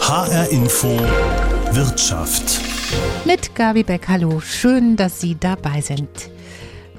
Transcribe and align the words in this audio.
HR 0.00 0.48
Info 0.50 0.88
Wirtschaft. 1.72 2.60
Mit 3.26 3.54
Gabi 3.54 3.82
Beck, 3.82 4.08
hallo, 4.08 4.40
schön, 4.40 4.96
dass 4.96 5.20
Sie 5.20 5.36
dabei 5.38 5.82
sind. 5.82 6.08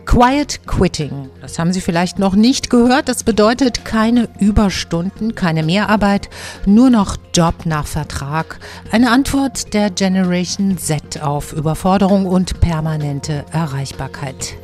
Quiet 0.05 0.59
Quitting, 0.67 1.29
das 1.42 1.57
haben 1.57 1.73
Sie 1.73 1.81
vielleicht 1.81 2.19
noch 2.19 2.35
nicht 2.35 2.69
gehört. 2.69 3.09
Das 3.09 3.23
bedeutet 3.23 3.83
keine 3.83 4.29
Überstunden, 4.39 5.33
keine 5.33 5.63
Mehrarbeit, 5.63 6.29
nur 6.67 6.92
noch 6.92 7.17
Job 7.33 7.65
nach 7.65 7.87
Vertrag. 7.87 8.59
Eine 8.91 9.09
Antwort 9.09 9.73
der 9.73 9.89
Generation 9.89 10.77
Z 10.77 11.23
auf 11.23 11.54
Überforderung 11.54 12.27
und 12.27 12.59
permanente 12.59 13.43
Erreichbarkeit. 13.52 14.55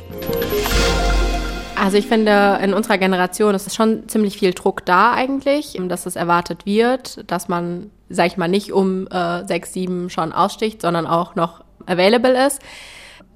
Also 1.86 1.98
ich 1.98 2.08
finde, 2.08 2.58
in 2.64 2.74
unserer 2.74 2.98
Generation 2.98 3.54
ist 3.54 3.72
schon 3.72 4.08
ziemlich 4.08 4.36
viel 4.36 4.52
Druck 4.52 4.84
da 4.84 5.12
eigentlich, 5.12 5.80
dass 5.86 6.04
es 6.04 6.16
erwartet 6.16 6.66
wird, 6.66 7.30
dass 7.30 7.46
man, 7.46 7.92
sag 8.08 8.26
ich 8.26 8.36
mal, 8.36 8.48
nicht 8.48 8.72
um 8.72 9.06
äh, 9.06 9.46
sechs, 9.46 9.72
sieben 9.72 10.10
schon 10.10 10.32
aussticht, 10.32 10.82
sondern 10.82 11.06
auch 11.06 11.36
noch 11.36 11.62
available 11.86 12.44
ist. 12.44 12.60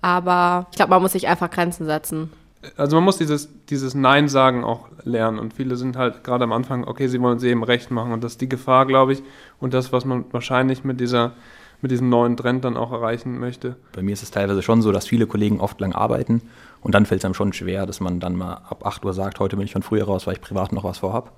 Aber 0.03 0.67
ich 0.73 0.77
glaube, 0.77 0.91
man 0.91 1.01
muss 1.01 1.13
sich 1.13 1.29
einfach 1.29 1.49
Grenzen 1.49 1.87
setzen. 1.87 2.33
Also 2.77 2.97
man 2.97 3.05
muss 3.05 3.19
dieses, 3.19 3.51
dieses 3.69 3.95
Nein 3.95 4.27
sagen 4.27 4.65
auch 4.65 4.89
lernen. 5.05 5.39
Und 5.39 5.55
viele 5.55 5.77
sind 5.77 5.97
halt 5.97 6.25
gerade 6.25 6.43
am 6.43 6.53
Anfang, 6.53 6.83
okay, 6.89 7.07
sie 7.07 7.21
wollen 7.21 7.37
es 7.37 7.45
eben 7.45 7.63
recht 7.63 7.93
machen. 7.93 8.11
Und 8.11 8.25
das 8.25 8.33
ist 8.33 8.41
die 8.41 8.49
Gefahr, 8.49 8.85
glaube 8.85 9.13
ich, 9.13 9.23
und 9.61 9.75
das, 9.75 9.93
was 9.93 10.05
man 10.05 10.25
wahrscheinlich 10.33 10.83
mit 10.83 10.99
dieser 10.99 11.35
mit 11.83 11.91
diesem 11.91 12.09
neuen 12.09 12.37
Trend 12.37 12.65
dann 12.65 12.77
auch 12.77 12.93
erreichen 12.93 13.39
möchte. 13.39 13.77
Bei 13.93 14.03
mir 14.03 14.13
ist 14.13 14.23
es 14.23 14.31
teilweise 14.31 14.63
schon 14.63 14.83
so, 14.83 14.93
dass 14.93 15.07
viele 15.07 15.27
Kollegen 15.27 15.61
oft 15.61 15.81
lang 15.81 15.93
arbeiten 15.93 16.43
und 16.83 16.95
dann 16.95 17.07
fällt 17.07 17.21
es 17.21 17.25
einem 17.25 17.35
schon 17.35 17.53
schwer, 17.53 17.87
dass 17.87 18.01
man 18.01 18.21
dann 18.21 18.37
mal 18.37 18.55
ab 18.55 18.87
8 18.87 19.05
Uhr 19.05 19.13
sagt, 19.13 19.41
heute 19.41 19.57
bin 19.57 19.65
ich 19.65 19.73
von 19.73 19.83
früher 19.83 20.05
raus, 20.05 20.27
weil 20.27 20.35
ich 20.35 20.41
privat 20.41 20.73
noch 20.73 20.85
was 20.85 20.99
vorhab. 20.99 21.33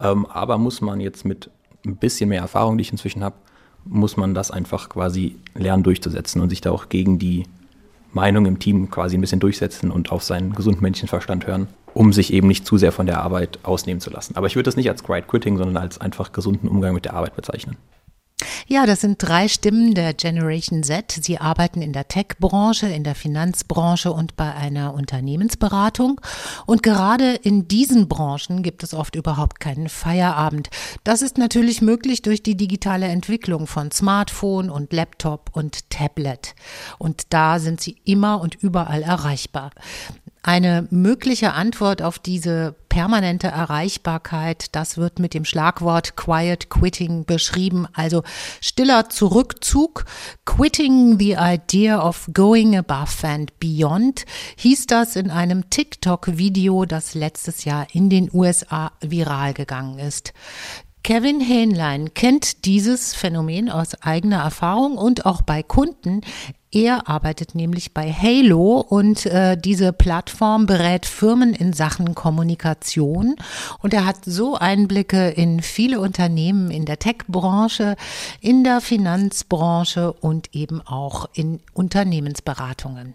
Ähm, 0.00 0.26
aber 0.26 0.58
muss 0.58 0.80
man 0.80 1.00
jetzt 1.00 1.24
mit 1.24 1.50
ein 1.84 1.96
bisschen 1.96 2.28
mehr 2.28 2.40
Erfahrung, 2.40 2.78
die 2.78 2.82
ich 2.82 2.92
inzwischen 2.92 3.24
habe, 3.24 3.36
muss 3.84 4.16
man 4.16 4.34
das 4.34 4.50
einfach 4.50 4.88
quasi 4.88 5.36
lernen 5.54 5.82
durchzusetzen 5.82 6.40
und 6.40 6.50
sich 6.50 6.60
da 6.60 6.70
auch 6.70 6.88
gegen 6.88 7.18
die 7.18 7.44
Meinung 8.12 8.46
im 8.46 8.58
Team 8.58 8.90
quasi 8.90 9.16
ein 9.16 9.20
bisschen 9.20 9.40
durchsetzen 9.40 9.90
und 9.90 10.10
auf 10.10 10.22
seinen 10.22 10.52
gesunden 10.52 10.82
Menschenverstand 10.82 11.46
hören, 11.46 11.68
um 11.94 12.12
sich 12.12 12.32
eben 12.32 12.48
nicht 12.48 12.66
zu 12.66 12.76
sehr 12.76 12.92
von 12.92 13.06
der 13.06 13.22
Arbeit 13.22 13.60
ausnehmen 13.62 14.00
zu 14.00 14.10
lassen. 14.10 14.36
Aber 14.36 14.46
ich 14.46 14.56
würde 14.56 14.64
das 14.64 14.76
nicht 14.76 14.90
als 14.90 15.04
Quiet 15.04 15.28
Quitting, 15.28 15.56
sondern 15.56 15.76
als 15.76 16.00
einfach 16.00 16.32
gesunden 16.32 16.68
Umgang 16.68 16.94
mit 16.94 17.04
der 17.04 17.14
Arbeit 17.14 17.36
bezeichnen. 17.36 17.76
Ja, 18.66 18.86
das 18.86 19.00
sind 19.00 19.16
drei 19.18 19.48
Stimmen 19.48 19.94
der 19.94 20.14
Generation 20.14 20.82
Z. 20.82 21.18
Sie 21.22 21.38
arbeiten 21.38 21.82
in 21.82 21.92
der 21.92 22.08
Tech-Branche, 22.08 22.86
in 22.88 23.04
der 23.04 23.14
Finanzbranche 23.14 24.12
und 24.12 24.36
bei 24.36 24.54
einer 24.54 24.94
Unternehmensberatung. 24.94 26.20
Und 26.66 26.82
gerade 26.82 27.34
in 27.34 27.68
diesen 27.68 28.08
Branchen 28.08 28.62
gibt 28.62 28.82
es 28.82 28.94
oft 28.94 29.16
überhaupt 29.16 29.60
keinen 29.60 29.88
Feierabend. 29.88 30.70
Das 31.04 31.22
ist 31.22 31.38
natürlich 31.38 31.82
möglich 31.82 32.22
durch 32.22 32.42
die 32.42 32.56
digitale 32.56 33.06
Entwicklung 33.06 33.66
von 33.66 33.90
Smartphone 33.90 34.70
und 34.70 34.92
Laptop 34.92 35.50
und 35.52 35.90
Tablet. 35.90 36.54
Und 36.98 37.32
da 37.32 37.58
sind 37.58 37.80
sie 37.80 37.96
immer 38.04 38.40
und 38.40 38.54
überall 38.54 39.02
erreichbar. 39.02 39.70
Eine 40.42 40.86
mögliche 40.90 41.52
Antwort 41.52 42.02
auf 42.02 42.18
diese 42.18 42.74
permanente 42.90 43.46
Erreichbarkeit, 43.46 44.74
das 44.74 44.98
wird 44.98 45.18
mit 45.18 45.32
dem 45.32 45.46
Schlagwort 45.46 46.16
Quiet 46.16 46.68
Quitting 46.68 47.24
beschrieben, 47.24 47.86
also 47.94 48.22
stiller 48.60 49.08
Zurückzug. 49.08 50.04
Quitting 50.44 51.18
the 51.18 51.36
idea 51.38 52.06
of 52.06 52.28
going 52.34 52.76
above 52.76 53.26
and 53.26 53.58
beyond 53.58 54.26
hieß 54.56 54.86
das 54.86 55.16
in 55.16 55.30
einem 55.30 55.70
TikTok-Video, 55.70 56.84
das 56.84 57.14
letztes 57.14 57.64
Jahr 57.64 57.86
in 57.92 58.10
den 58.10 58.28
USA 58.30 58.92
viral 59.00 59.54
gegangen 59.54 59.98
ist. 59.98 60.34
Kevin 61.02 61.40
Hähnlein 61.40 62.12
kennt 62.12 62.66
dieses 62.66 63.14
Phänomen 63.14 63.70
aus 63.70 63.94
eigener 64.02 64.42
Erfahrung 64.42 64.98
und 64.98 65.24
auch 65.24 65.40
bei 65.40 65.62
Kunden. 65.62 66.20
Er 66.72 67.08
arbeitet 67.08 67.56
nämlich 67.56 67.94
bei 67.94 68.12
Halo 68.12 68.78
und 68.80 69.26
äh, 69.26 69.56
diese 69.56 69.92
Plattform 69.92 70.66
berät 70.66 71.04
Firmen 71.04 71.52
in 71.52 71.72
Sachen 71.72 72.14
Kommunikation 72.14 73.34
und 73.82 73.92
er 73.92 74.06
hat 74.06 74.24
so 74.24 74.54
Einblicke 74.54 75.30
in 75.30 75.62
viele 75.62 75.98
Unternehmen 75.98 76.70
in 76.70 76.84
der 76.84 77.00
Tech-Branche, 77.00 77.96
in 78.40 78.62
der 78.62 78.80
Finanzbranche 78.80 80.12
und 80.12 80.54
eben 80.54 80.80
auch 80.80 81.28
in 81.34 81.60
Unternehmensberatungen. 81.74 83.14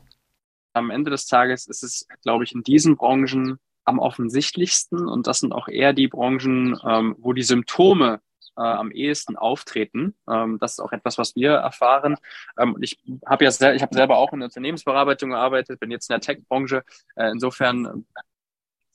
Am 0.74 0.90
Ende 0.90 1.12
des 1.12 1.26
Tages 1.26 1.66
ist 1.66 1.84
es, 1.84 2.06
glaube 2.24 2.44
ich, 2.44 2.54
in 2.54 2.62
diesen 2.62 2.98
Branchen 2.98 3.58
am 3.86 4.00
offensichtlichsten 4.00 5.08
und 5.08 5.28
das 5.28 5.40
sind 5.40 5.54
auch 5.54 5.70
eher 5.70 5.94
die 5.94 6.10
Branchen, 6.10 6.78
ähm, 6.86 7.16
wo 7.20 7.32
die 7.32 7.44
Symptome 7.44 8.20
äh, 8.58 8.62
am 8.62 8.92
ehesten 8.92 9.36
auftreten. 9.36 10.16
Ähm, 10.30 10.58
das 10.60 10.74
ist 10.74 10.80
auch 10.80 10.92
etwas, 10.92 11.18
was 11.18 11.36
wir 11.36 11.52
erfahren. 11.52 12.18
Ähm, 12.58 12.78
ich 12.82 13.00
habe 13.26 13.46
ja 13.46 13.52
sel 13.52 13.76
ich 13.76 13.82
habe 13.82 13.96
selber 13.96 14.18
auch 14.18 14.34
in 14.34 14.40
der 14.40 14.48
Unternehmensbearbeitung 14.48 15.32
gearbeitet, 15.32 15.80
bin 15.80 15.92
jetzt 15.92 16.10
in 16.10 16.14
der 16.14 16.22
Tech-Branche. 16.22 16.84
Äh, 17.16 17.32
insofern 17.32 18.06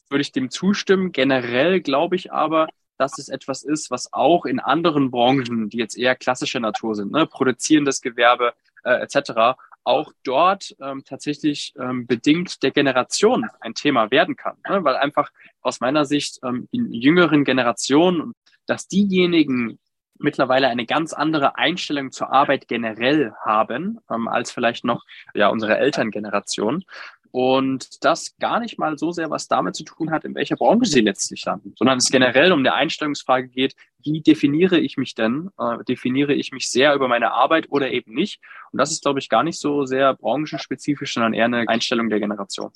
würde 0.09 0.22
ich 0.22 0.32
dem 0.32 0.50
zustimmen. 0.50 1.12
Generell 1.12 1.81
glaube 1.81 2.16
ich 2.16 2.32
aber, 2.32 2.69
dass 2.99 3.19
es 3.19 3.28
etwas 3.28 3.62
ist, 3.62 3.91
was 3.91 4.12
auch 4.12 4.44
in 4.44 4.60
anderen 4.60 5.10
Branchen, 5.10 5.70
die 5.70 5.78
jetzt 5.78 5.97
eher 5.97 6.15
klassischer 6.15 6.60
Natur 6.60 6.94
sind, 6.94 7.12
ne, 7.12 7.26
produzierendes 7.26 8.03
Gewerbe 8.03 8.53
äh, 8.84 9.00
etc., 9.00 9.56
auch 9.82 10.12
dort 10.25 10.76
ähm, 10.81 11.04
tatsächlich 11.04 11.72
ähm, 11.78 12.06
bedingt 12.06 12.62
der 12.62 12.70
Generation 12.70 13.49
ein 13.60 13.75
Thema 13.75 14.10
werden 14.10 14.37
kann. 14.37 14.56
Ne? 14.69 14.84
Weil 14.84 14.97
einfach 14.97 15.31
aus 15.62 15.81
meiner 15.81 16.04
Sicht 16.04 16.38
ähm, 16.44 16.69
in 16.70 16.93
jüngeren 16.93 17.44
Generationen 17.44 18.34
dass 18.70 18.88
diejenigen 18.88 19.78
mittlerweile 20.19 20.69
eine 20.69 20.86
ganz 20.86 21.12
andere 21.12 21.56
Einstellung 21.56 22.12
zur 22.12 22.32
Arbeit 22.32 22.69
generell 22.69 23.32
haben, 23.44 23.98
ähm, 24.10 24.28
als 24.28 24.53
vielleicht 24.53 24.84
noch 24.84 25.04
ja, 25.34 25.48
unsere 25.48 25.78
Elterngeneration. 25.78 26.84
Und 27.32 28.04
das 28.04 28.36
gar 28.38 28.58
nicht 28.58 28.76
mal 28.76 28.98
so 28.98 29.12
sehr 29.12 29.31
was 29.31 29.47
damit 29.47 29.76
zu 29.76 29.84
tun 29.84 30.10
hat, 30.10 30.25
in 30.25 30.34
welcher 30.34 30.56
Branche 30.56 30.86
sie 30.86 31.00
letztlich 31.00 31.44
landen, 31.44 31.75
sondern 31.78 31.98
es 31.98 32.10
generell 32.10 32.50
um 32.50 32.58
eine 32.58 32.75
Einstellungsfrage 32.75 33.48
geht, 33.48 33.76
wie 34.03 34.20
definiere 34.20 34.78
ich 34.78 34.97
mich 34.97 35.14
denn? 35.14 35.50
Äh, 35.58 35.84
definiere 35.84 36.34
ich 36.34 36.50
mich 36.50 36.70
sehr 36.70 36.94
über 36.94 37.06
meine 37.06 37.32
Arbeit 37.32 37.66
oder 37.70 37.91
eben 37.92 38.14
nicht? 38.14 38.41
Und 38.72 38.78
das 38.78 38.91
ist, 38.91 39.02
glaube 39.02 39.20
ich, 39.20 39.28
gar 39.28 39.44
nicht 39.44 39.60
so 39.60 39.84
sehr 39.84 40.14
branchenspezifisch, 40.14 41.14
sondern 41.14 41.34
eher 41.34 41.44
eine 41.44 41.69
Einstellung 41.69 42.08
der 42.08 42.19
Generation. 42.19 42.72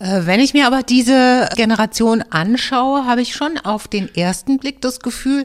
Äh, 0.00 0.22
wenn 0.24 0.40
ich 0.40 0.54
mir 0.54 0.66
aber 0.66 0.82
diese 0.82 1.48
Generation 1.56 2.24
anschaue, 2.30 3.04
habe 3.04 3.20
ich 3.20 3.34
schon 3.34 3.58
auf 3.58 3.86
den 3.86 4.12
ersten 4.14 4.58
Blick 4.58 4.80
das 4.80 5.00
Gefühl, 5.00 5.44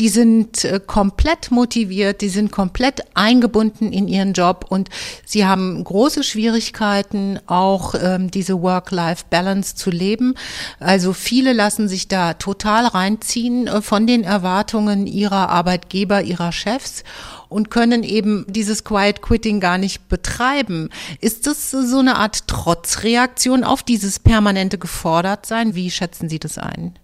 die 0.00 0.08
sind 0.08 0.64
äh, 0.64 0.80
komplett 0.84 1.50
motiviert, 1.50 2.22
die 2.22 2.30
sind 2.30 2.50
komplett 2.50 3.02
eingebunden 3.14 3.92
in 3.92 4.08
ihren 4.08 4.32
Job 4.32 4.64
und 4.70 4.88
sie 5.26 5.44
haben 5.44 5.84
große 5.84 6.24
Schwierigkeiten, 6.24 7.38
auch 7.46 7.94
ähm, 8.00 8.30
diese 8.30 8.62
Work-Life-Balance 8.62 9.76
zu 9.76 9.90
leben. 9.90 10.34
Also 10.78 11.12
viele 11.12 11.52
lassen 11.52 11.86
sich 11.86 12.08
da 12.08 12.34
total 12.34 12.86
reinziehen 12.86 13.66
äh, 13.66 13.82
von 13.82 14.06
den 14.06 14.24
Erwartungen 14.24 15.06
ihrer 15.06 15.50
Arbeitgeber, 15.50 16.22
ihrer 16.22 16.52
Chefs 16.52 17.04
und 17.50 17.70
können 17.70 18.02
eben 18.02 18.46
dieses 18.48 18.84
Quiet 18.84 19.20
Quitting 19.20 19.60
gar 19.60 19.76
nicht 19.76 20.08
betreiben. 20.08 20.88
Ist 21.20 21.46
das 21.46 21.70
so 21.70 21.98
eine 21.98 22.16
Art 22.16 22.48
Trotzreaktion 22.48 23.64
auf 23.64 23.82
dieses 23.82 24.18
permanente 24.18 24.78
Gefordertsein? 24.78 25.74
Wie 25.74 25.90
schätzen 25.90 26.28
Sie 26.28 26.38
das 26.38 26.56
ein? 26.56 26.98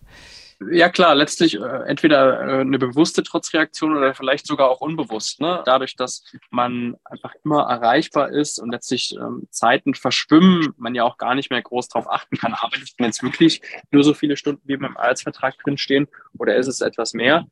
Ja 0.70 0.88
klar, 0.88 1.14
letztlich 1.14 1.60
äh, 1.60 1.82
entweder 1.86 2.40
äh, 2.40 2.60
eine 2.62 2.78
bewusste 2.78 3.22
Trotzreaktion 3.22 3.94
oder 3.94 4.14
vielleicht 4.14 4.46
sogar 4.46 4.70
auch 4.70 4.80
unbewusst. 4.80 5.38
Ne? 5.38 5.62
Dadurch, 5.66 5.96
dass 5.96 6.24
man 6.50 6.96
einfach 7.04 7.34
immer 7.44 7.64
erreichbar 7.64 8.30
ist 8.30 8.58
und 8.58 8.70
letztlich 8.70 9.14
ähm, 9.20 9.46
Zeiten 9.50 9.94
verschwimmen, 9.94 10.72
man 10.78 10.94
ja 10.94 11.04
auch 11.04 11.18
gar 11.18 11.34
nicht 11.34 11.50
mehr 11.50 11.60
groß 11.60 11.88
darauf 11.88 12.10
achten 12.10 12.38
kann, 12.38 12.54
arbeitet 12.54 12.94
man 12.98 13.10
jetzt 13.10 13.22
wirklich 13.22 13.60
nur 13.90 14.02
so 14.02 14.14
viele 14.14 14.38
Stunden, 14.38 14.62
wie 14.64 14.72
im 14.72 14.96
Arbeitsvertrag 14.96 15.58
drinstehen 15.62 16.08
oder 16.38 16.56
ist 16.56 16.68
es 16.68 16.80
etwas 16.80 17.12
mehr? 17.12 17.46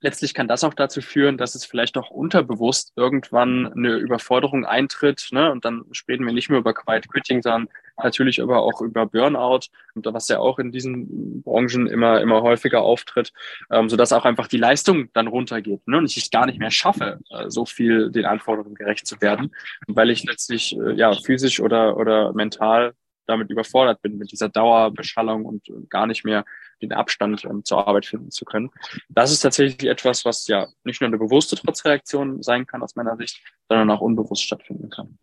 Letztlich 0.00 0.34
kann 0.34 0.48
das 0.48 0.64
auch 0.64 0.74
dazu 0.74 1.00
führen, 1.00 1.36
dass 1.36 1.54
es 1.54 1.64
vielleicht 1.64 1.96
auch 1.96 2.10
unterbewusst 2.10 2.92
irgendwann 2.96 3.72
eine 3.72 3.94
Überforderung 3.94 4.64
eintritt. 4.64 5.28
Ne? 5.32 5.50
Und 5.50 5.64
dann 5.64 5.84
sprechen 5.92 6.26
wir 6.26 6.32
nicht 6.32 6.48
mehr 6.48 6.58
über 6.58 6.74
Quiet 6.74 7.08
Quitting, 7.08 7.42
sondern 7.42 7.68
natürlich 8.02 8.40
aber 8.40 8.62
auch 8.62 8.80
über 8.80 9.06
Burnout, 9.06 9.66
und 9.94 10.06
was 10.06 10.28
ja 10.28 10.38
auch 10.38 10.58
in 10.58 10.72
diesen 10.72 11.42
Branchen 11.42 11.86
immer, 11.86 12.20
immer 12.20 12.42
häufiger 12.42 12.80
auftritt, 12.80 13.32
ähm, 13.70 13.88
sodass 13.88 14.12
auch 14.12 14.24
einfach 14.24 14.46
die 14.46 14.56
Leistung 14.56 15.10
dann 15.12 15.26
runtergeht 15.26 15.86
ne? 15.86 15.98
und 15.98 16.06
ich 16.06 16.16
es 16.16 16.30
gar 16.30 16.46
nicht 16.46 16.58
mehr 16.58 16.70
schaffe, 16.70 17.18
äh, 17.30 17.50
so 17.50 17.66
viel 17.66 18.10
den 18.10 18.24
Anforderungen 18.24 18.74
gerecht 18.74 19.06
zu 19.06 19.20
werden, 19.20 19.54
weil 19.86 20.10
ich 20.10 20.24
letztlich 20.24 20.76
äh, 20.78 20.94
ja 20.94 21.12
physisch 21.12 21.60
oder, 21.60 21.96
oder 21.96 22.32
mental 22.32 22.94
damit 23.30 23.50
überfordert 23.50 24.02
bin, 24.02 24.18
mit 24.18 24.32
dieser 24.32 24.48
Dauerbeschallung 24.48 25.44
und 25.44 25.62
gar 25.88 26.06
nicht 26.06 26.24
mehr 26.24 26.44
den 26.82 26.92
Abstand 26.92 27.44
ähm, 27.44 27.64
zur 27.64 27.86
Arbeit 27.86 28.06
finden 28.06 28.30
zu 28.30 28.44
können. 28.44 28.70
Das 29.08 29.30
ist 29.30 29.40
tatsächlich 29.40 29.88
etwas, 29.88 30.24
was 30.24 30.46
ja 30.46 30.68
nicht 30.84 31.00
nur 31.00 31.08
eine 31.08 31.18
bewusste 31.18 31.56
Trotzreaktion 31.56 32.42
sein 32.42 32.66
kann 32.66 32.82
aus 32.82 32.96
meiner 32.96 33.16
Sicht, 33.16 33.40
sondern 33.68 33.90
auch 33.90 34.00
unbewusst 34.00 34.42
stattfinden 34.42 34.90
kann. 34.90 35.18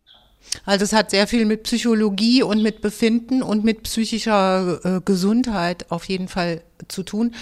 Also 0.64 0.84
es 0.84 0.92
hat 0.92 1.10
sehr 1.10 1.26
viel 1.26 1.44
mit 1.44 1.64
Psychologie 1.64 2.42
und 2.42 2.62
mit 2.62 2.80
Befinden 2.80 3.42
und 3.42 3.64
mit 3.64 3.82
psychischer 3.82 4.80
äh, 4.84 5.00
Gesundheit 5.04 5.90
auf 5.90 6.04
jeden 6.04 6.28
Fall 6.28 6.62
zu 6.88 7.02
tun. 7.02 7.34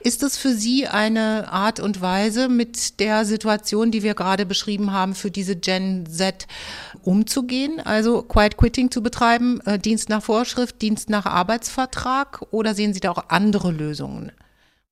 Ist 0.00 0.22
es 0.22 0.38
für 0.38 0.50
Sie 0.50 0.86
eine 0.86 1.52
Art 1.52 1.80
und 1.80 2.00
Weise, 2.00 2.48
mit 2.48 2.98
der 3.00 3.24
Situation, 3.24 3.90
die 3.90 4.02
wir 4.02 4.14
gerade 4.14 4.46
beschrieben 4.46 4.92
haben, 4.92 5.14
für 5.14 5.30
diese 5.30 5.56
Gen 5.56 6.06
Z 6.06 6.46
umzugehen? 7.02 7.80
Also 7.80 8.22
Quiet 8.22 8.56
Quitting 8.56 8.90
zu 8.90 9.02
betreiben, 9.02 9.60
äh, 9.66 9.78
Dienst 9.78 10.08
nach 10.08 10.22
Vorschrift, 10.22 10.80
Dienst 10.82 11.10
nach 11.10 11.26
Arbeitsvertrag 11.26 12.46
oder 12.50 12.74
sehen 12.74 12.94
Sie 12.94 13.00
da 13.00 13.10
auch 13.10 13.28
andere 13.28 13.70
Lösungen? 13.70 14.32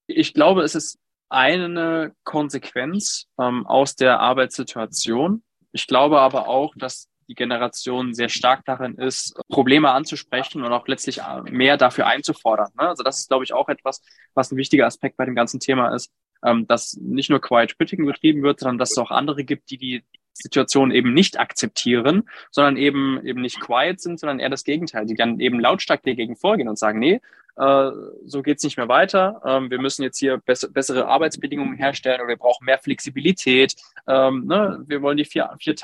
Ich 0.07 0.35
glaube, 0.35 0.63
es 0.63 0.75
ist 0.75 0.99
eine 1.29 2.13
Konsequenz 2.25 3.27
ähm, 3.39 3.67
aus 3.67 3.97
der 3.97 4.21
Arbeitssituation. 4.21 5.43
Ich 5.73 5.87
glaube 5.87 6.21
aber 6.21 6.49
auch, 6.49 6.75
dass 6.77 7.08
die 7.29 7.35
Generation 7.35 8.15
sehr 8.15 8.29
stark 8.29 8.65
darin 8.65 8.95
ist, 8.95 9.39
Probleme 9.49 9.91
anzusprechen 9.91 10.63
und 10.63 10.73
auch 10.73 10.89
letztlich 10.89 11.19
äh, 11.19 11.43
mehr 11.51 11.77
dafür 11.77 12.07
einzufordern. 12.07 12.71
Ne? 12.79 12.89
Also 12.89 13.03
das 13.03 13.21
ist, 13.21 13.29
glaube 13.29 13.45
ich, 13.45 13.53
auch 13.53 13.69
etwas, 13.69 14.03
was 14.35 14.51
ein 14.51 14.57
wichtiger 14.57 14.87
Aspekt 14.87 15.17
bei 15.17 15.27
dem 15.27 15.35
ganzen 15.35 15.61
Thema 15.61 15.95
ist, 15.95 16.11
ähm, 16.45 16.67
dass 16.67 16.97
nicht 17.01 17.31
nur 17.31 17.41
Quiet 17.41 17.77
Quitting 17.77 18.07
betrieben 18.07 18.43
wird, 18.43 18.61
sondern 18.61 18.79
dass 18.79 18.93
es 18.93 18.99
auch 18.99 19.11
andere 19.11 19.45
gibt, 19.45 19.71
die 19.71 19.79
die 19.79 20.05
Situation 20.33 20.91
eben 20.91 21.13
nicht 21.13 21.39
akzeptieren, 21.39 22.29
sondern 22.51 22.77
eben 22.77 23.21
eben 23.27 23.41
nicht 23.41 23.61
quiet 23.61 24.01
sind, 24.01 24.21
sondern 24.21 24.39
eher 24.39 24.49
das 24.49 24.65
Gegenteil. 24.65 25.05
Die 25.05 25.15
dann 25.15 25.41
eben 25.41 25.59
lautstark 25.59 26.03
dagegen 26.05 26.37
vorgehen 26.37 26.69
und 26.69 26.79
sagen, 26.79 27.01
nee, 27.01 27.21
äh, 27.57 27.91
so 28.25 28.43
geht's 28.43 28.63
nicht 28.63 28.77
mehr 28.77 28.89
weiter. 28.89 29.43
Ähm, 29.45 29.71
wir 29.71 29.81
müssen 29.81 30.05
jetzt 30.05 30.19
hier 30.19 30.39
bess 30.39 30.71
bessere 30.73 31.09
Arbeitsbedingungen 31.09 31.77
herstellen 31.77 32.21
oder 32.21 32.29
wir 32.29 32.37
brauchen 32.37 32.65
mehr 32.65 32.79
Flexibilität. 32.79 33.75
Ähm, 34.07 34.47
ne? 34.47 34.85
Wir 34.87 35.03
wollen 35.03 35.17
die 35.17 35.25
vier, 35.25 35.51
vier. 35.59 35.75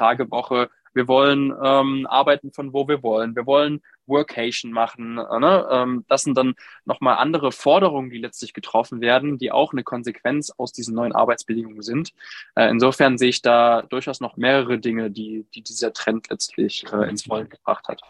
Wir 0.94 1.08
wollen 1.08 1.52
ähm, 1.62 2.06
arbeiten 2.08 2.52
von 2.52 2.72
wo 2.72 2.88
wir 2.88 3.02
wollen. 3.02 3.36
Wir 3.36 3.46
wollen 3.46 3.82
Workation 4.06 4.72
machen. 4.72 5.18
Äh, 5.18 5.38
ne? 5.38 5.66
ähm, 5.70 6.04
das 6.08 6.22
sind 6.22 6.36
dann 6.36 6.54
nochmal 6.84 7.16
andere 7.16 7.52
Forderungen, 7.52 8.10
die 8.10 8.18
letztlich 8.18 8.52
getroffen 8.52 9.00
werden, 9.00 9.38
die 9.38 9.52
auch 9.52 9.72
eine 9.72 9.82
Konsequenz 9.82 10.52
aus 10.56 10.72
diesen 10.72 10.94
neuen 10.94 11.12
Arbeitsbedingungen 11.12 11.82
sind. 11.82 12.12
Äh, 12.54 12.68
insofern 12.70 13.18
sehe 13.18 13.30
ich 13.30 13.42
da 13.42 13.82
durchaus 13.82 14.20
noch 14.20 14.36
mehrere 14.36 14.78
Dinge, 14.78 15.10
die, 15.10 15.46
die 15.54 15.62
dieser 15.62 15.92
Trend 15.92 16.28
letztlich 16.30 16.84
äh, 16.92 17.08
ins 17.08 17.28
Rollen 17.28 17.48
gebracht 17.48 17.88
hat. 17.88 18.00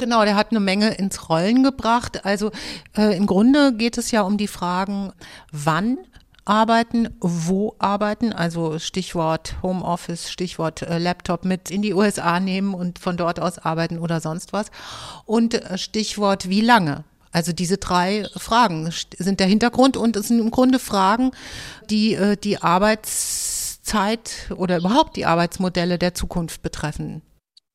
Genau, 0.00 0.24
der 0.24 0.34
hat 0.34 0.50
eine 0.50 0.60
Menge 0.60 0.94
ins 0.94 1.28
Rollen 1.28 1.62
gebracht. 1.62 2.24
Also 2.24 2.50
äh, 2.96 3.14
im 3.14 3.26
Grunde 3.26 3.74
geht 3.74 3.98
es 3.98 4.10
ja 4.10 4.22
um 4.22 4.38
die 4.38 4.46
Fragen, 4.46 5.12
wann 5.52 5.98
arbeiten, 6.44 7.08
wo 7.20 7.74
arbeiten, 7.78 8.32
also 8.32 8.78
Stichwort 8.78 9.56
Homeoffice, 9.62 10.30
Stichwort 10.30 10.82
äh, 10.82 10.98
Laptop 10.98 11.44
mit 11.44 11.70
in 11.70 11.82
die 11.82 11.94
USA 11.94 12.40
nehmen 12.40 12.74
und 12.74 12.98
von 12.98 13.16
dort 13.16 13.40
aus 13.40 13.58
arbeiten 13.58 13.98
oder 13.98 14.20
sonst 14.20 14.52
was. 14.52 14.70
Und 15.24 15.54
äh, 15.54 15.78
Stichwort 15.78 16.48
wie 16.48 16.60
lange. 16.60 17.04
Also 17.32 17.52
diese 17.52 17.78
drei 17.78 18.26
Fragen 18.36 18.90
sind 19.18 19.38
der 19.40 19.46
Hintergrund 19.46 19.96
und 19.96 20.16
es 20.16 20.28
sind 20.28 20.40
im 20.40 20.50
Grunde 20.50 20.78
Fragen, 20.78 21.30
die 21.88 22.14
äh, 22.14 22.36
die 22.36 22.60
Arbeitszeit 22.60 24.50
oder 24.56 24.78
überhaupt 24.78 25.16
die 25.16 25.26
Arbeitsmodelle 25.26 25.98
der 25.98 26.14
Zukunft 26.14 26.62
betreffen. 26.62 27.22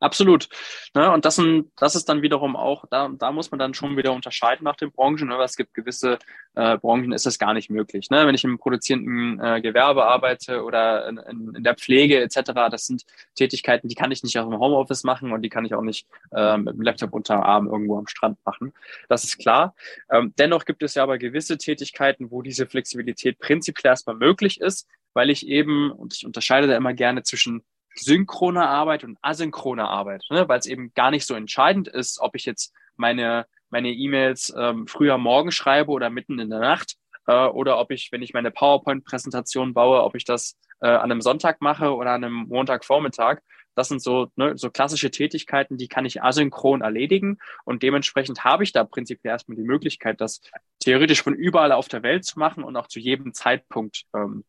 Absolut. 0.05 0.49
Ne, 0.93 1.11
und 1.11 1.25
das, 1.25 1.37
sind, 1.37 1.71
das 1.77 1.95
ist 1.95 2.07
dann 2.07 2.21
wiederum 2.21 2.55
auch, 2.55 2.85
da, 2.91 3.09
da 3.09 3.31
muss 3.31 3.49
man 3.49 3.57
dann 3.57 3.73
schon 3.73 3.97
wieder 3.97 4.13
unterscheiden 4.13 4.63
nach 4.63 4.75
den 4.75 4.91
Branchen. 4.91 5.27
Ne, 5.27 5.35
weil 5.39 5.45
es 5.45 5.55
gibt 5.55 5.73
gewisse 5.73 6.19
äh, 6.53 6.77
Branchen, 6.77 7.11
ist 7.11 7.25
das 7.25 7.39
gar 7.39 7.55
nicht 7.55 7.71
möglich. 7.71 8.11
Ne? 8.11 8.27
Wenn 8.27 8.35
ich 8.35 8.43
im 8.43 8.59
produzierenden 8.59 9.39
äh, 9.43 9.61
Gewerbe 9.61 10.05
arbeite 10.05 10.63
oder 10.63 11.07
in, 11.09 11.17
in, 11.17 11.55
in 11.55 11.63
der 11.63 11.73
Pflege 11.73 12.21
etc., 12.21 12.51
das 12.69 12.85
sind 12.85 13.03
Tätigkeiten, 13.33 13.87
die 13.87 13.95
kann 13.95 14.11
ich 14.11 14.21
nicht 14.21 14.37
aus 14.37 14.47
dem 14.47 14.59
Homeoffice 14.59 15.03
machen 15.03 15.31
und 15.31 15.41
die 15.41 15.49
kann 15.49 15.65
ich 15.65 15.73
auch 15.73 15.81
nicht 15.81 16.05
äh, 16.31 16.55
mit 16.55 16.75
dem 16.75 16.83
Laptop 16.83 17.11
unter 17.11 17.37
dem 17.37 17.43
Arm 17.43 17.65
irgendwo 17.65 17.97
am 17.97 18.05
Strand 18.05 18.37
machen. 18.45 18.71
Das 19.09 19.23
ist 19.23 19.39
klar. 19.39 19.73
Ähm, 20.11 20.35
dennoch 20.37 20.65
gibt 20.65 20.83
es 20.83 20.93
ja 20.93 21.01
aber 21.01 21.17
gewisse 21.17 21.57
Tätigkeiten, 21.57 22.29
wo 22.29 22.43
diese 22.43 22.67
Flexibilität 22.67 23.39
prinzipiell 23.39 23.89
erstmal 23.89 24.17
möglich 24.17 24.61
ist, 24.61 24.87
weil 25.15 25.31
ich 25.31 25.47
eben, 25.47 25.91
und 25.91 26.13
ich 26.13 26.27
unterscheide 26.27 26.67
da 26.67 26.77
immer 26.77 26.93
gerne 26.93 27.23
zwischen 27.23 27.63
synchrone 27.95 28.67
Arbeit 28.67 29.03
und 29.03 29.17
asynchrone 29.21 29.87
Arbeit, 29.87 30.23
ne? 30.29 30.47
weil 30.47 30.59
es 30.59 30.65
eben 30.65 30.93
gar 30.93 31.11
nicht 31.11 31.25
so 31.25 31.33
entscheidend 31.33 31.87
ist, 31.87 32.19
ob 32.19 32.35
ich 32.35 32.45
jetzt 32.45 32.73
meine 32.95 33.45
meine 33.69 33.91
E-Mails 33.91 34.53
ähm, 34.57 34.87
früher 34.87 35.17
morgen 35.17 35.51
schreibe 35.51 35.91
oder 35.91 36.09
mitten 36.09 36.39
in 36.39 36.49
der 36.49 36.59
Nacht 36.59 36.95
äh, 37.27 37.45
oder 37.45 37.79
ob 37.79 37.91
ich, 37.91 38.11
wenn 38.11 38.21
ich 38.21 38.33
meine 38.33 38.51
PowerPoint-Präsentation 38.51 39.73
baue, 39.73 40.03
ob 40.03 40.15
ich 40.15 40.23
das 40.23 40.57
äh, 40.81 40.87
an 40.87 41.11
einem 41.11 41.21
Sonntag 41.21 41.61
mache 41.61 41.93
oder 41.93 42.11
an 42.11 42.23
einem 42.23 42.45
Montagvormittag. 42.47 43.41
Das 43.75 43.89
sind 43.89 44.01
so, 44.01 44.31
ne, 44.37 44.57
so 44.57 44.69
klassische 44.69 45.11
Tätigkeiten, 45.11 45.77
die 45.77 45.89
kann 45.89 46.05
ich 46.05 46.23
asynchron 46.23 46.81
erledigen 46.81 47.39
und 47.65 47.83
dementsprechend 47.83 48.45
habe 48.45 48.63
ich 48.63 48.71
da 48.71 48.85
prinzipiell 48.85 49.33
erstmal 49.33 49.57
die 49.57 49.63
Möglichkeit, 49.63 50.21
das 50.21 50.39
theoretisch 50.79 51.21
von 51.21 51.33
überall 51.33 51.73
auf 51.73 51.89
der 51.89 52.01
Welt 52.01 52.23
zu 52.23 52.39
machen 52.39 52.63
und 52.63 52.77
auch 52.77 52.87
zu 52.87 52.99
jedem 52.99 53.33
Zeitpunkt 53.33 54.05
ähm, 54.15 54.45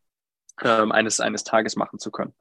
ähm, 0.63 0.93
eines, 0.93 1.19
eines 1.19 1.43
Tages 1.43 1.75
machen 1.75 1.99
zu 1.99 2.11
können. 2.11 2.33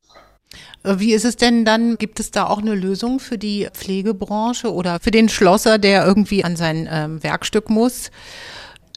Wie 0.85 1.13
ist 1.13 1.25
es 1.25 1.37
denn 1.37 1.65
dann? 1.65 1.99
Gibt 1.99 2.21
es 2.21 2.31
da 2.31 2.47
auch 2.47 2.59
eine 2.59 2.75
Lösung 2.75 3.19
für 3.19 3.39
die 3.39 3.69
Pflegebranche 3.73 4.73
oder 4.73 5.01
für 5.01 5.11
den 5.11 5.29
Schlosser, 5.29 5.79
der 5.79 6.07
irgendwie 6.07 6.45
an 6.45 6.57
sein 6.57 6.89
ähm, 6.91 7.23
Werkstück 7.23 7.69
muss? 7.69 8.11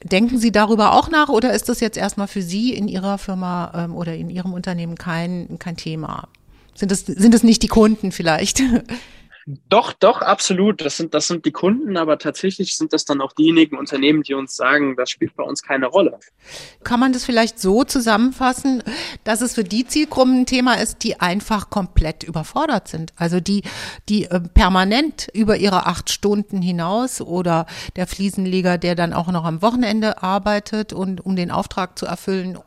Denken 0.02 0.38
Sie 0.38 0.52
darüber 0.52 0.94
auch 0.94 1.10
nach 1.10 1.28
oder 1.28 1.52
ist 1.52 1.68
das 1.68 1.80
jetzt 1.80 1.98
erstmal 1.98 2.28
für 2.28 2.42
Sie 2.42 2.72
in 2.72 2.88
Ihrer 2.88 3.18
Firma 3.18 3.72
ähm, 3.74 3.94
oder 3.94 4.14
in 4.14 4.30
Ihrem 4.30 4.52
Unternehmen 4.52 4.94
kein, 4.94 5.58
kein 5.58 5.76
Thema? 5.76 6.28
Sind 6.74 6.92
es, 6.92 7.04
sind 7.04 7.34
es 7.34 7.42
nicht 7.42 7.62
die 7.62 7.68
Kunden 7.68 8.12
vielleicht? 8.12 8.62
Doch, 9.68 9.92
doch, 9.92 10.22
absolut. 10.22 10.80
Das 10.84 10.96
sind, 10.96 11.14
das 11.14 11.26
sind 11.26 11.44
die 11.44 11.50
Kunden, 11.50 11.96
aber 11.96 12.18
tatsächlich 12.18 12.76
sind 12.76 12.92
das 12.92 13.04
dann 13.04 13.20
auch 13.20 13.32
diejenigen 13.32 13.78
Unternehmen, 13.78 14.22
die 14.22 14.34
uns 14.34 14.54
sagen, 14.54 14.96
das 14.96 15.10
spielt 15.10 15.34
bei 15.34 15.42
uns 15.42 15.62
keine 15.62 15.86
Rolle. 15.86 16.18
Kann 16.84 17.00
man 17.00 17.12
das 17.12 17.24
vielleicht 17.24 17.58
so 17.58 17.84
zusammenfassen, 17.84 18.82
dass 19.24 19.40
es 19.40 19.54
für 19.54 19.64
die 19.64 19.86
Zielgruppen 19.86 20.40
ein 20.40 20.46
Thema 20.46 20.74
ist, 20.74 21.02
die 21.02 21.20
einfach 21.20 21.70
komplett 21.70 22.22
überfordert 22.22 22.88
sind? 22.88 23.12
Also 23.16 23.40
die, 23.40 23.62
die 24.08 24.24
äh, 24.24 24.40
permanent 24.40 25.28
über 25.32 25.56
ihre 25.56 25.86
acht 25.86 26.10
Stunden 26.10 26.62
hinaus 26.62 27.20
oder 27.20 27.66
der 27.96 28.06
Fliesenleger, 28.06 28.78
der 28.78 28.94
dann 28.94 29.12
auch 29.12 29.28
noch 29.28 29.44
am 29.44 29.62
Wochenende 29.62 30.22
arbeitet 30.22 30.92
und 30.92 31.24
um 31.24 31.36
den 31.36 31.50
Auftrag 31.50 31.98
zu 31.98 32.06
erfüllen. 32.06 32.58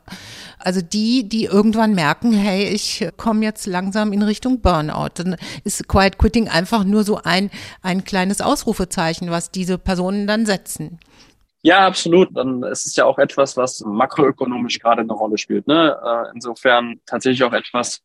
Also 0.57 0.81
die, 0.81 1.27
die 1.27 1.45
irgendwann 1.45 1.93
merken, 1.93 2.31
hey, 2.31 2.63
ich 2.69 3.07
komme 3.17 3.43
jetzt 3.43 3.67
langsam 3.67 4.13
in 4.13 4.21
Richtung 4.21 4.61
Burnout. 4.61 5.09
Dann 5.15 5.35
ist 5.63 5.87
Quiet 5.87 6.17
Quitting 6.17 6.47
einfach 6.47 6.72
einfach 6.73 6.85
nur 6.85 7.03
so 7.03 7.19
ein, 7.23 7.51
ein 7.81 8.03
kleines 8.03 8.41
Ausrufezeichen, 8.41 9.29
was 9.29 9.51
diese 9.51 9.77
Personen 9.77 10.25
dann 10.27 10.45
setzen. 10.45 10.99
Ja, 11.61 11.85
absolut. 11.87 12.35
Dann 12.35 12.63
es 12.63 12.85
ist 12.85 12.97
ja 12.97 13.05
auch 13.05 13.19
etwas, 13.19 13.55
was 13.55 13.81
makroökonomisch 13.85 14.79
gerade 14.79 15.01
eine 15.01 15.13
Rolle 15.13 15.37
spielt. 15.37 15.67
Ne? 15.67 15.95
Äh, 16.03 16.31
insofern 16.33 16.99
tatsächlich 17.05 17.43
auch 17.43 17.53
etwas, 17.53 18.01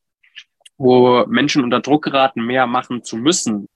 wo 0.77 1.25
Menschen 1.27 1.65
unter 1.65 1.81
Druck 1.81 2.05
geraten, 2.05 2.45
mehr 2.45 2.67
machen 2.67 3.03
zu 3.03 3.17
müssen. 3.17 3.69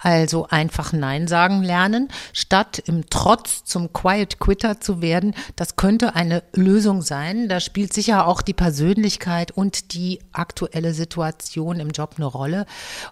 Also 0.00 0.46
einfach 0.48 0.92
Nein 0.92 1.28
sagen 1.28 1.62
lernen, 1.62 2.08
statt 2.32 2.82
im 2.86 3.08
Trotz 3.10 3.64
zum 3.64 3.92
Quiet 3.92 4.38
Quitter 4.38 4.80
zu 4.80 5.02
werden. 5.02 5.34
Das 5.56 5.76
könnte 5.76 6.14
eine 6.14 6.42
Lösung 6.54 7.02
sein. 7.02 7.48
Da 7.48 7.60
spielt 7.60 7.92
sicher 7.92 8.26
auch 8.26 8.42
die 8.42 8.54
Persönlichkeit 8.54 9.50
und 9.50 9.94
die 9.94 10.20
aktuelle 10.32 10.92
Situation 10.94 11.80
im 11.80 11.90
Job 11.90 12.14
eine 12.16 12.26
Rolle. 12.26 12.66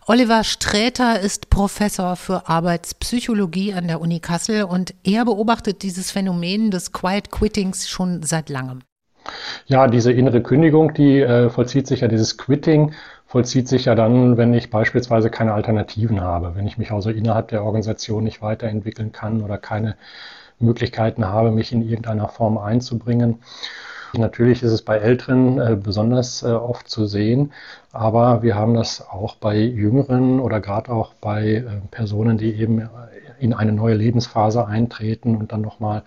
Oliver 0.06 0.44
Sträter 0.44 1.20
ist 1.20 1.50
Professor 1.50 2.16
für 2.16 2.48
Arbeitspsychologie 2.48 3.74
an 3.74 3.88
der 3.88 4.00
Uni 4.00 4.20
Kassel 4.20 4.64
und 4.64 4.94
er 5.04 5.24
beobachtet 5.24 5.82
dieses 5.82 6.10
Phänomen 6.10 6.70
des 6.70 6.92
Quiet 6.92 7.30
Quittings 7.30 7.88
schon 7.88 8.22
seit 8.22 8.48
langem. 8.48 8.80
Ja, 9.66 9.86
diese 9.86 10.12
innere 10.12 10.42
Kündigung, 10.42 10.94
die 10.94 11.20
äh, 11.20 11.50
vollzieht 11.50 11.86
sich 11.86 12.00
ja, 12.00 12.08
dieses 12.08 12.38
Quitting 12.38 12.94
vollzieht 13.30 13.68
sich 13.68 13.84
ja 13.84 13.94
dann, 13.94 14.36
wenn 14.36 14.52
ich 14.54 14.70
beispielsweise 14.70 15.30
keine 15.30 15.54
Alternativen 15.54 16.20
habe, 16.20 16.56
wenn 16.56 16.66
ich 16.66 16.78
mich 16.78 16.90
also 16.90 17.10
innerhalb 17.10 17.46
der 17.46 17.62
Organisation 17.62 18.24
nicht 18.24 18.42
weiterentwickeln 18.42 19.12
kann 19.12 19.42
oder 19.42 19.56
keine 19.56 19.94
Möglichkeiten 20.58 21.24
habe, 21.24 21.52
mich 21.52 21.70
in 21.70 21.80
irgendeiner 21.80 22.26
Form 22.26 22.58
einzubringen. 22.58 23.38
Natürlich 24.14 24.64
ist 24.64 24.72
es 24.72 24.82
bei 24.82 24.96
Älteren 24.96 25.60
äh, 25.60 25.76
besonders 25.80 26.42
äh, 26.42 26.48
oft 26.48 26.90
zu 26.90 27.06
sehen, 27.06 27.52
aber 27.92 28.42
wir 28.42 28.56
haben 28.56 28.74
das 28.74 29.08
auch 29.08 29.36
bei 29.36 29.56
Jüngeren 29.56 30.40
oder 30.40 30.60
gerade 30.60 30.90
auch 30.90 31.14
bei 31.14 31.54
äh, 31.54 31.64
Personen, 31.92 32.36
die 32.36 32.52
eben 32.54 32.88
in 33.40 33.52
eine 33.52 33.72
neue 33.72 33.94
Lebensphase 33.94 34.66
eintreten 34.66 35.36
und 35.36 35.52
dann 35.52 35.60
nochmal 35.60 36.02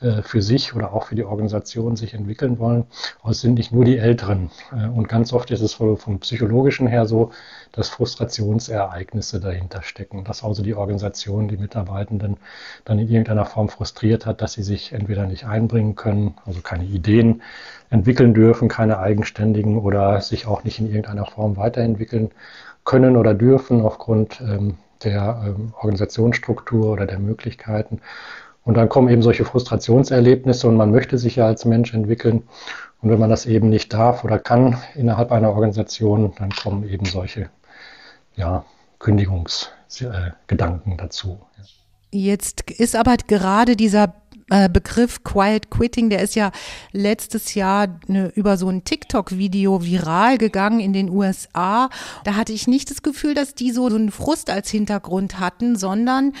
äh, 0.00 0.20
für 0.20 0.42
sich 0.42 0.74
oder 0.74 0.92
auch 0.92 1.04
für 1.04 1.14
die 1.14 1.24
Organisation 1.24 1.96
sich 1.96 2.12
entwickeln 2.12 2.58
wollen. 2.58 2.84
Aber 3.22 3.30
es 3.30 3.40
sind 3.40 3.54
nicht 3.54 3.72
nur 3.72 3.86
die 3.86 3.96
Älteren. 3.96 4.50
Äh, 4.70 4.88
und 4.88 5.08
ganz 5.08 5.32
oft 5.32 5.50
ist 5.50 5.62
es 5.62 5.72
vom 5.72 6.20
psychologischen 6.20 6.86
her 6.86 7.06
so, 7.06 7.30
dass 7.72 7.88
Frustrationsereignisse 7.88 9.40
dahinter 9.40 9.82
stecken, 9.82 10.22
dass 10.24 10.44
also 10.44 10.62
die 10.62 10.74
Organisation 10.74 11.48
die 11.48 11.56
Mitarbeitenden 11.56 12.36
dann 12.84 12.98
in 12.98 13.08
irgendeiner 13.08 13.46
Form 13.46 13.70
frustriert 13.70 14.26
hat, 14.26 14.42
dass 14.42 14.52
sie 14.52 14.62
sich 14.62 14.92
entweder 14.92 15.26
nicht 15.26 15.46
einbringen 15.46 15.94
können, 15.94 16.34
also 16.44 16.60
keine 16.60 16.84
Ideen 16.84 17.40
entwickeln 17.88 18.34
dürfen, 18.34 18.68
keine 18.68 18.98
eigenständigen 18.98 19.78
oder 19.78 20.20
sich 20.20 20.46
auch 20.46 20.62
nicht 20.64 20.78
in 20.78 20.88
irgendeiner 20.88 21.24
Form 21.24 21.56
weiterentwickeln 21.56 22.32
können 22.84 23.16
oder 23.16 23.32
dürfen 23.32 23.80
aufgrund 23.80 24.42
ähm, 24.42 24.76
der 25.04 25.42
ähm, 25.46 25.72
Organisationsstruktur 25.76 26.92
oder 26.92 27.06
der 27.06 27.18
Möglichkeiten. 27.18 28.00
Und 28.64 28.74
dann 28.76 28.88
kommen 28.88 29.08
eben 29.08 29.22
solche 29.22 29.44
Frustrationserlebnisse 29.44 30.66
und 30.66 30.76
man 30.76 30.90
möchte 30.90 31.18
sich 31.18 31.36
ja 31.36 31.46
als 31.46 31.64
Mensch 31.64 31.94
entwickeln. 31.94 32.42
Und 33.00 33.10
wenn 33.10 33.20
man 33.20 33.30
das 33.30 33.46
eben 33.46 33.68
nicht 33.68 33.92
darf 33.92 34.24
oder 34.24 34.38
kann 34.38 34.76
innerhalb 34.94 35.30
einer 35.30 35.50
Organisation, 35.50 36.32
dann 36.38 36.50
kommen 36.50 36.88
eben 36.88 37.06
solche 37.06 37.48
ja, 38.34 38.64
Kündigungsgedanken 38.98 40.92
äh, 40.92 40.96
dazu. 40.96 41.38
Jetzt 42.10 42.70
ist 42.70 42.96
aber 42.96 43.16
gerade 43.26 43.76
dieser 43.76 44.14
Begriff 44.48 45.24
Quiet 45.24 45.70
Quitting, 45.70 46.08
der 46.08 46.22
ist 46.22 46.36
ja 46.36 46.52
letztes 46.92 47.54
Jahr 47.54 47.98
ne, 48.06 48.30
über 48.36 48.56
so 48.56 48.68
ein 48.68 48.84
TikTok-Video 48.84 49.84
viral 49.84 50.38
gegangen 50.38 50.78
in 50.78 50.92
den 50.92 51.10
USA. 51.10 51.90
Da 52.22 52.36
hatte 52.36 52.52
ich 52.52 52.68
nicht 52.68 52.90
das 52.90 53.02
Gefühl, 53.02 53.34
dass 53.34 53.56
die 53.56 53.72
so, 53.72 53.90
so 53.90 53.96
einen 53.96 54.12
Frust 54.12 54.48
als 54.48 54.70
Hintergrund 54.70 55.40
hatten, 55.40 55.74
sondern 55.74 56.32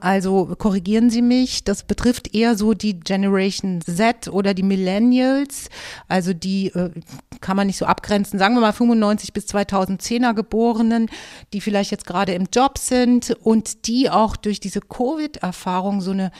also 0.00 0.54
korrigieren 0.56 1.10
Sie 1.10 1.22
mich, 1.22 1.64
das 1.64 1.82
betrifft 1.82 2.32
eher 2.34 2.56
so 2.56 2.72
die 2.72 3.00
Generation 3.00 3.80
Z 3.80 4.28
oder 4.28 4.54
die 4.54 4.62
Millennials, 4.62 5.68
also 6.06 6.32
die 6.32 6.68
äh, 6.68 6.90
kann 7.40 7.56
man 7.56 7.66
nicht 7.66 7.78
so 7.78 7.86
abgrenzen, 7.86 8.38
sagen 8.38 8.54
wir 8.54 8.60
mal 8.60 8.72
95 8.72 9.32
bis 9.32 9.46
2010er 9.46 10.34
Geborenen, 10.34 11.10
die 11.52 11.60
vielleicht 11.60 11.90
jetzt 11.90 12.06
gerade 12.06 12.32
im 12.32 12.46
Job 12.52 12.78
sind 12.78 13.36
und 13.42 13.88
die 13.88 14.08
auch 14.08 14.36
durch 14.36 14.60
diese 14.60 14.80
Covid-Erfahrung 14.80 16.00
so 16.00 16.12
eine 16.12 16.30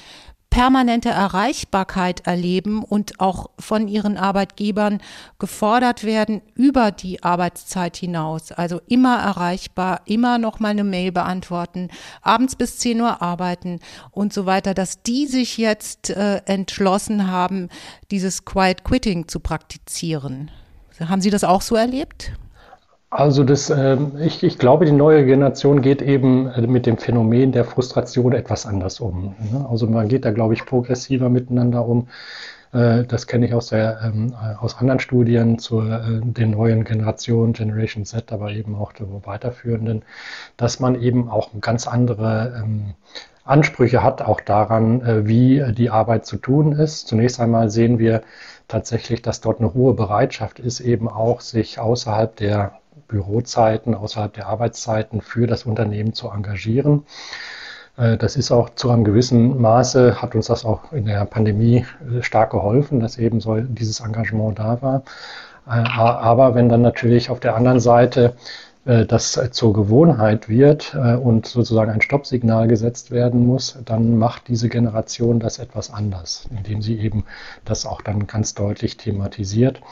permanente 0.51 1.11
Erreichbarkeit 1.11 2.27
erleben 2.27 2.83
und 2.83 3.21
auch 3.21 3.51
von 3.59 3.87
ihren 3.87 4.17
Arbeitgebern 4.17 5.01
gefordert 5.39 6.05
werden 6.05 6.43
über 6.55 6.91
die 6.91 7.23
Arbeitszeit 7.23 7.97
hinaus. 7.97 8.53
Also 8.53 8.81
immer 8.89 9.19
erreichbar, 9.19 10.01
immer 10.07 10.39
noch 10.39 10.59
mal 10.59 10.71
eine 10.71 10.85
Mail 10.85 11.13
beantworten, 11.13 11.89
abends 12.23 12.57
bis 12.57 12.79
10 12.79 13.01
Uhr 13.01 13.23
arbeiten 13.23 13.81
und 14.11 14.33
so 14.33 14.47
weiter, 14.47 14.75
dass 14.75 15.03
die 15.03 15.27
sich 15.27 15.59
jetzt 15.59 16.11
äh, 16.11 16.39
entschlossen 16.47 17.31
haben, 17.31 17.69
dieses 18.11 18.45
Quiet 18.45 18.85
Quitting 18.85 19.29
zu 19.29 19.41
praktizieren. 19.41 20.51
Haben 20.99 21.21
Sie 21.21 21.31
das 21.31 21.45
auch 21.45 21.63
so 21.63 21.77
erlebt? 21.77 22.33
Also 23.11 23.43
das, 23.43 23.71
äh, 23.71 23.97
ich, 24.21 24.43
ich 24.43 24.59
glaube, 24.59 24.85
die 24.85 24.93
neue 24.93 25.25
Generation 25.25 25.81
geht 25.81 26.03
eben 26.03 26.49
äh, 26.49 26.67
mit 26.67 26.85
dem 26.85 26.99
Phänomen 26.99 27.53
der 27.53 27.65
Frustration 27.65 28.33
etwas 28.33 28.67
anders 28.67 29.01
um. 29.01 29.35
Ne? 29.39 29.67
Also 29.69 29.87
man 29.87 30.09
geht 30.09 30.27
da, 30.27 30.31
glaube 30.31 30.53
ich, 30.55 30.67
progressiver 30.67 31.31
miteinander 31.31 31.87
um. 31.87 32.09
Äh, 32.73 33.05
das 33.05 33.27
kenne 33.27 33.47
ich 33.47 33.55
aus, 33.55 33.69
der, 33.69 34.01
ähm, 34.05 34.35
äh, 34.35 34.57
aus 34.57 34.77
anderen 34.77 35.01
Studien 35.01 35.59
zu 35.59 35.81
den 35.81 36.51
neuen 36.51 36.85
Generationen, 36.85 37.55
Generation 37.55 38.05
Z, 38.05 38.31
aber 38.31 38.51
eben 38.51 38.75
auch 38.75 38.93
der 38.93 39.07
weiterführenden, 39.25 40.03
dass 40.59 40.79
man 40.79 41.01
eben 41.01 41.31
auch 41.31 41.49
ganz 41.63 41.87
andere 41.89 42.63
ähm, 42.63 42.95
Ansprüche 43.45 44.03
hat, 44.03 44.21
auch 44.21 44.43
daran, 44.43 45.27
wie 45.27 45.65
die 45.73 45.89
Arbeit 45.89 46.27
zu 46.27 46.37
tun 46.37 46.73
ist. 46.73 47.09
Zunächst 47.09 47.41
einmal 47.41 47.71
sehen 47.71 47.99
wir 47.99 48.21
tatsächlich, 48.69 49.23
dass 49.23 49.41
dort 49.41 49.61
eine 49.61 49.75
hohe 49.75 49.95
Bereitschaft 49.95 50.59
ist, 50.59 50.81
eben 50.81 51.09
auch 51.09 51.41
sich 51.41 51.79
außerhalb 51.79 52.37
der 52.37 52.79
Bürozeiten, 53.09 53.95
außerhalb 53.95 54.33
der 54.35 54.47
Arbeitszeiten 54.47 55.21
für 55.21 55.47
das 55.47 55.65
Unternehmen 55.65 56.13
zu 56.13 56.29
engagieren. 56.29 57.05
Äh, 57.97 58.17
das 58.17 58.37
ist 58.37 58.53
auch 58.53 58.71
zu 58.71 58.91
einem 58.91 59.05
gewissen 59.05 59.61
Maße, 59.61 60.23
hat 60.23 60.35
uns 60.35 60.47
das 60.47 60.65
auch 60.65 60.93
in 60.93 61.07
der 61.07 61.25
Pandemie 61.25 61.87
äh, 62.19 62.23
stark 62.23 62.51
geholfen, 62.51 63.01
dass 63.01 63.19
eben 63.19 63.41
so 63.41 63.57
dieses 63.61 64.01
Engagement 64.01 64.59
da 64.59 64.81
war. 64.83 65.03
Äh, 65.67 65.71
aber 65.71 66.55
wenn 66.55 66.69
dann 66.69 66.83
natürlich 66.83 67.31
auf 67.31 67.41
der 67.41 67.57
anderen 67.57 67.81
Seite 67.81 68.35
das 69.07 69.39
zur 69.51 69.75
Gewohnheit 69.75 70.49
wird 70.49 70.95
und 70.95 71.45
sozusagen 71.45 71.91
ein 71.91 72.01
Stoppsignal 72.01 72.69
gesetzt 72.69 73.11
werden 73.11 73.47
muss, 73.47 73.79
dann 73.85 74.17
macht 74.17 74.49
diese 74.49 74.71
Generation 74.71 75.41
das 75.41 75.59
etwas 75.59 75.93
anders, 75.93 76.49
indem 76.57 76.81
sie 76.81 76.99
eben 76.99 77.25
das 77.67 77.85
auch 77.85 78.01
dann 78.01 78.27
ganz 78.27 78.55
deutlich 78.55 78.97
thematisiert 78.97 79.83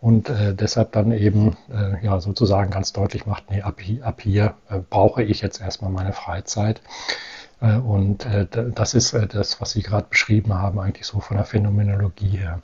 und 0.00 0.28
äh, 0.28 0.54
deshalb 0.54 0.92
dann 0.92 1.12
eben 1.12 1.56
äh, 1.68 2.04
ja 2.04 2.20
sozusagen 2.20 2.70
ganz 2.70 2.92
deutlich 2.92 3.26
macht, 3.26 3.50
nee, 3.50 3.62
ab, 3.62 3.80
hier, 3.80 4.04
ab 4.04 4.20
hier 4.20 4.54
äh, 4.68 4.78
brauche 4.78 5.22
ich 5.22 5.40
jetzt 5.40 5.60
erstmal 5.60 5.90
meine 5.90 6.12
Freizeit. 6.12 6.82
Äh, 7.60 7.76
und 7.76 8.26
äh, 8.26 8.46
das 8.50 8.94
ist 8.94 9.14
äh, 9.14 9.26
das, 9.26 9.60
was 9.60 9.72
Sie 9.72 9.82
gerade 9.82 10.06
beschrieben 10.08 10.54
haben, 10.54 10.78
eigentlich 10.78 11.06
so 11.06 11.20
von 11.20 11.36
der 11.36 11.46
Phänomenologie 11.46 12.36
her. 12.36 12.60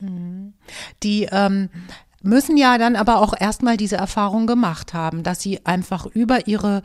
Mhm. 0.00 0.54
Die 1.02 1.28
ähm, 1.30 1.68
müssen 2.22 2.56
ja 2.56 2.78
dann 2.78 2.96
aber 2.96 3.20
auch 3.20 3.34
erstmal 3.38 3.76
diese 3.76 3.96
Erfahrung 3.96 4.46
gemacht 4.46 4.94
haben, 4.94 5.22
dass 5.22 5.40
sie 5.40 5.64
einfach 5.64 6.06
über 6.06 6.46
ihre 6.46 6.82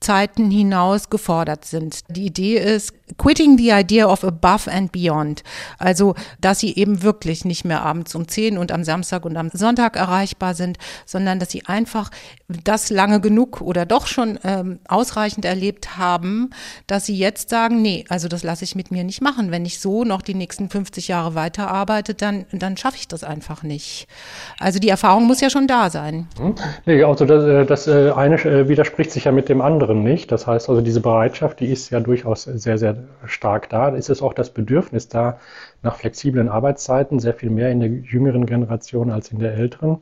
Zeiten 0.00 0.50
hinaus 0.50 1.10
gefordert 1.10 1.66
sind. 1.66 2.00
Die 2.08 2.26
Idee 2.26 2.56
ist, 2.56 2.94
quitting 3.18 3.58
the 3.58 3.70
idea 3.72 4.06
of 4.06 4.24
above 4.24 4.70
and 4.70 4.92
beyond. 4.92 5.42
Also, 5.78 6.14
dass 6.40 6.60
sie 6.60 6.74
eben 6.76 7.02
wirklich 7.02 7.44
nicht 7.44 7.64
mehr 7.64 7.82
abends 7.82 8.14
um 8.14 8.28
10 8.28 8.58
und 8.58 8.72
am 8.72 8.84
Samstag 8.84 9.24
und 9.24 9.36
am 9.36 9.50
Sonntag 9.52 9.96
erreichbar 9.96 10.54
sind, 10.54 10.78
sondern 11.06 11.38
dass 11.38 11.50
sie 11.50 11.66
einfach 11.66 12.10
das 12.64 12.90
lange 12.90 13.20
genug 13.20 13.60
oder 13.60 13.86
doch 13.86 14.06
schon 14.06 14.38
ähm, 14.44 14.78
ausreichend 14.88 15.44
erlebt 15.44 15.98
haben, 15.98 16.50
dass 16.86 17.06
sie 17.06 17.16
jetzt 17.16 17.50
sagen, 17.50 17.82
nee, 17.82 18.04
also 18.08 18.28
das 18.28 18.42
lasse 18.42 18.64
ich 18.64 18.74
mit 18.74 18.90
mir 18.90 19.04
nicht 19.04 19.22
machen. 19.22 19.50
Wenn 19.50 19.64
ich 19.64 19.80
so 19.80 20.04
noch 20.04 20.22
die 20.22 20.34
nächsten 20.34 20.68
50 20.68 21.08
Jahre 21.08 21.34
weiterarbeite, 21.34 22.14
dann, 22.14 22.46
dann 22.52 22.76
schaffe 22.76 22.96
ich 22.96 23.08
das 23.08 23.24
einfach 23.24 23.62
nicht. 23.62 24.06
Also 24.58 24.78
die 24.78 24.88
Erfahrung 24.88 25.26
muss 25.26 25.40
ja 25.40 25.50
schon 25.50 25.66
da 25.66 25.90
sein. 25.90 26.28
Hm? 26.38 26.54
Nee, 26.86 27.02
also 27.02 27.24
das, 27.24 27.44
äh, 27.44 27.66
das 27.66 27.86
äh, 27.86 28.12
eine 28.12 28.36
äh, 28.36 28.68
widerspricht 28.68 29.10
sich 29.12 29.24
ja 29.24 29.32
mit 29.32 29.48
dem 29.48 29.60
anderen 29.60 29.80
anderen 29.80 30.02
nicht. 30.02 30.30
Das 30.32 30.46
heißt 30.46 30.68
also, 30.68 30.80
diese 30.80 31.00
Bereitschaft, 31.00 31.60
die 31.60 31.66
ist 31.66 31.90
ja 31.90 32.00
durchaus 32.00 32.44
sehr, 32.44 32.78
sehr 32.78 32.96
stark 33.26 33.68
da. 33.68 33.94
Es 33.94 34.08
ist 34.08 34.22
auch 34.22 34.34
das 34.34 34.50
Bedürfnis 34.50 35.08
da 35.08 35.38
nach 35.82 35.96
flexiblen 35.96 36.48
Arbeitszeiten, 36.48 37.20
sehr 37.20 37.34
viel 37.34 37.50
mehr 37.50 37.70
in 37.70 37.80
der 37.80 37.88
jüngeren 37.88 38.46
Generation 38.46 39.10
als 39.10 39.30
in 39.32 39.38
der 39.38 39.54
älteren. 39.54 39.98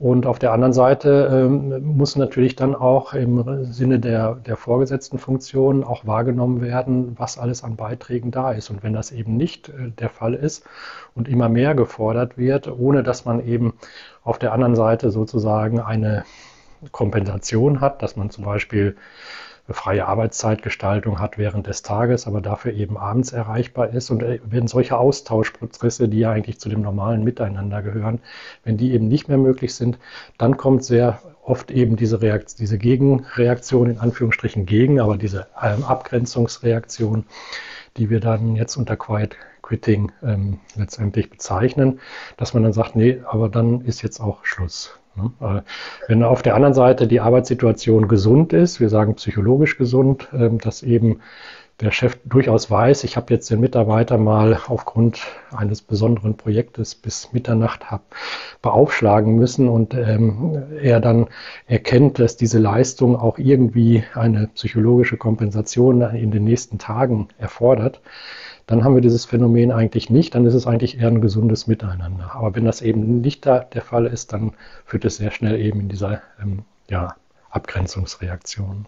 Und 0.00 0.24
auf 0.24 0.38
der 0.38 0.52
anderen 0.52 0.72
Seite 0.72 1.28
ähm, 1.30 1.94
muss 1.94 2.16
natürlich 2.16 2.56
dann 2.56 2.74
auch 2.74 3.12
im 3.12 3.66
Sinne 3.70 4.00
der, 4.00 4.34
der 4.34 4.56
vorgesetzten 4.56 5.18
Funktion 5.18 5.84
auch 5.84 6.06
wahrgenommen 6.06 6.62
werden, 6.62 7.18
was 7.18 7.36
alles 7.36 7.62
an 7.62 7.76
Beiträgen 7.76 8.30
da 8.30 8.52
ist. 8.52 8.70
Und 8.70 8.82
wenn 8.82 8.94
das 8.94 9.12
eben 9.12 9.36
nicht 9.36 9.68
äh, 9.68 9.90
der 9.90 10.08
Fall 10.08 10.32
ist 10.32 10.64
und 11.14 11.28
immer 11.28 11.50
mehr 11.50 11.74
gefordert 11.74 12.38
wird, 12.38 12.66
ohne 12.66 13.02
dass 13.02 13.26
man 13.26 13.46
eben 13.46 13.74
auf 14.24 14.38
der 14.38 14.54
anderen 14.54 14.74
Seite 14.74 15.10
sozusagen 15.10 15.80
eine 15.80 16.24
Kompensation 16.92 17.82
hat, 17.82 18.02
dass 18.02 18.16
man 18.16 18.30
zum 18.30 18.44
Beispiel 18.44 18.96
eine 19.70 19.76
freie 19.76 20.08
Arbeitszeitgestaltung 20.08 21.20
hat 21.20 21.38
während 21.38 21.68
des 21.68 21.82
Tages, 21.82 22.26
aber 22.26 22.40
dafür 22.40 22.72
eben 22.72 22.96
abends 22.96 23.32
erreichbar 23.32 23.90
ist. 23.90 24.10
Und 24.10 24.24
äh, 24.24 24.40
wenn 24.44 24.66
solche 24.66 24.98
Austauschprozesse, 24.98 26.08
die 26.08 26.18
ja 26.18 26.32
eigentlich 26.32 26.58
zu 26.58 26.68
dem 26.68 26.82
normalen 26.82 27.22
Miteinander 27.22 27.80
gehören, 27.80 28.18
wenn 28.64 28.76
die 28.76 28.92
eben 28.92 29.06
nicht 29.06 29.28
mehr 29.28 29.38
möglich 29.38 29.76
sind, 29.76 30.00
dann 30.38 30.56
kommt 30.56 30.84
sehr 30.84 31.20
oft 31.44 31.70
eben 31.70 31.94
diese, 31.94 32.20
Reaktion, 32.20 32.58
diese 32.58 32.78
Gegenreaktion 32.78 33.90
in 33.90 33.98
Anführungsstrichen 33.98 34.66
gegen, 34.66 34.98
aber 34.98 35.16
diese 35.16 35.46
ähm, 35.62 35.84
Abgrenzungsreaktion, 35.84 37.24
die 37.96 38.10
wir 38.10 38.18
dann 38.18 38.56
jetzt 38.56 38.76
unter 38.76 38.96
Quiet 38.96 39.36
Quitting 39.62 40.10
ähm, 40.24 40.58
letztendlich 40.74 41.30
bezeichnen, 41.30 42.00
dass 42.36 42.54
man 42.54 42.64
dann 42.64 42.72
sagt, 42.72 42.96
nee, 42.96 43.20
aber 43.24 43.48
dann 43.48 43.82
ist 43.82 44.02
jetzt 44.02 44.18
auch 44.18 44.44
Schluss. 44.44 44.99
Ne? 45.16 45.64
Wenn 46.06 46.22
auf 46.22 46.42
der 46.42 46.54
anderen 46.54 46.74
Seite 46.74 47.06
die 47.06 47.20
Arbeitssituation 47.20 48.08
gesund 48.08 48.52
ist, 48.52 48.80
wir 48.80 48.88
sagen 48.88 49.14
psychologisch 49.14 49.76
gesund, 49.76 50.28
ähm, 50.32 50.58
dass 50.58 50.82
eben 50.82 51.20
der 51.80 51.90
Chef 51.92 52.18
durchaus 52.24 52.70
weiß, 52.70 53.04
ich 53.04 53.16
habe 53.16 53.32
jetzt 53.32 53.50
den 53.50 53.60
Mitarbeiter 53.60 54.18
mal 54.18 54.58
aufgrund 54.68 55.20
eines 55.54 55.82
besonderen 55.82 56.36
Projektes 56.36 56.94
bis 56.94 57.32
Mitternacht 57.32 57.90
hab 57.90 58.02
beaufschlagen 58.62 59.36
müssen 59.36 59.68
und 59.68 59.94
ähm, 59.94 60.62
er 60.82 61.00
dann 61.00 61.28
erkennt, 61.66 62.18
dass 62.18 62.36
diese 62.36 62.58
Leistung 62.58 63.16
auch 63.16 63.38
irgendwie 63.38 64.04
eine 64.14 64.48
psychologische 64.48 65.16
Kompensation 65.16 66.02
in 66.02 66.30
den 66.30 66.44
nächsten 66.44 66.78
Tagen 66.78 67.28
erfordert, 67.38 68.00
dann 68.66 68.84
haben 68.84 68.94
wir 68.94 69.02
dieses 69.02 69.24
Phänomen 69.24 69.72
eigentlich 69.72 70.10
nicht, 70.10 70.34
dann 70.34 70.46
ist 70.46 70.54
es 70.54 70.66
eigentlich 70.66 71.00
eher 71.00 71.08
ein 71.08 71.20
gesundes 71.20 71.66
Miteinander. 71.66 72.34
Aber 72.34 72.54
wenn 72.54 72.64
das 72.64 72.82
eben 72.82 73.20
nicht 73.20 73.44
da 73.44 73.60
der 73.60 73.82
Fall 73.82 74.06
ist, 74.06 74.32
dann 74.32 74.52
führt 74.84 75.04
es 75.04 75.16
sehr 75.16 75.32
schnell 75.32 75.58
eben 75.60 75.80
in 75.80 75.88
dieser 75.88 76.22
ähm, 76.40 76.64
ja, 76.88 77.16
Abgrenzungsreaktion. 77.50 78.86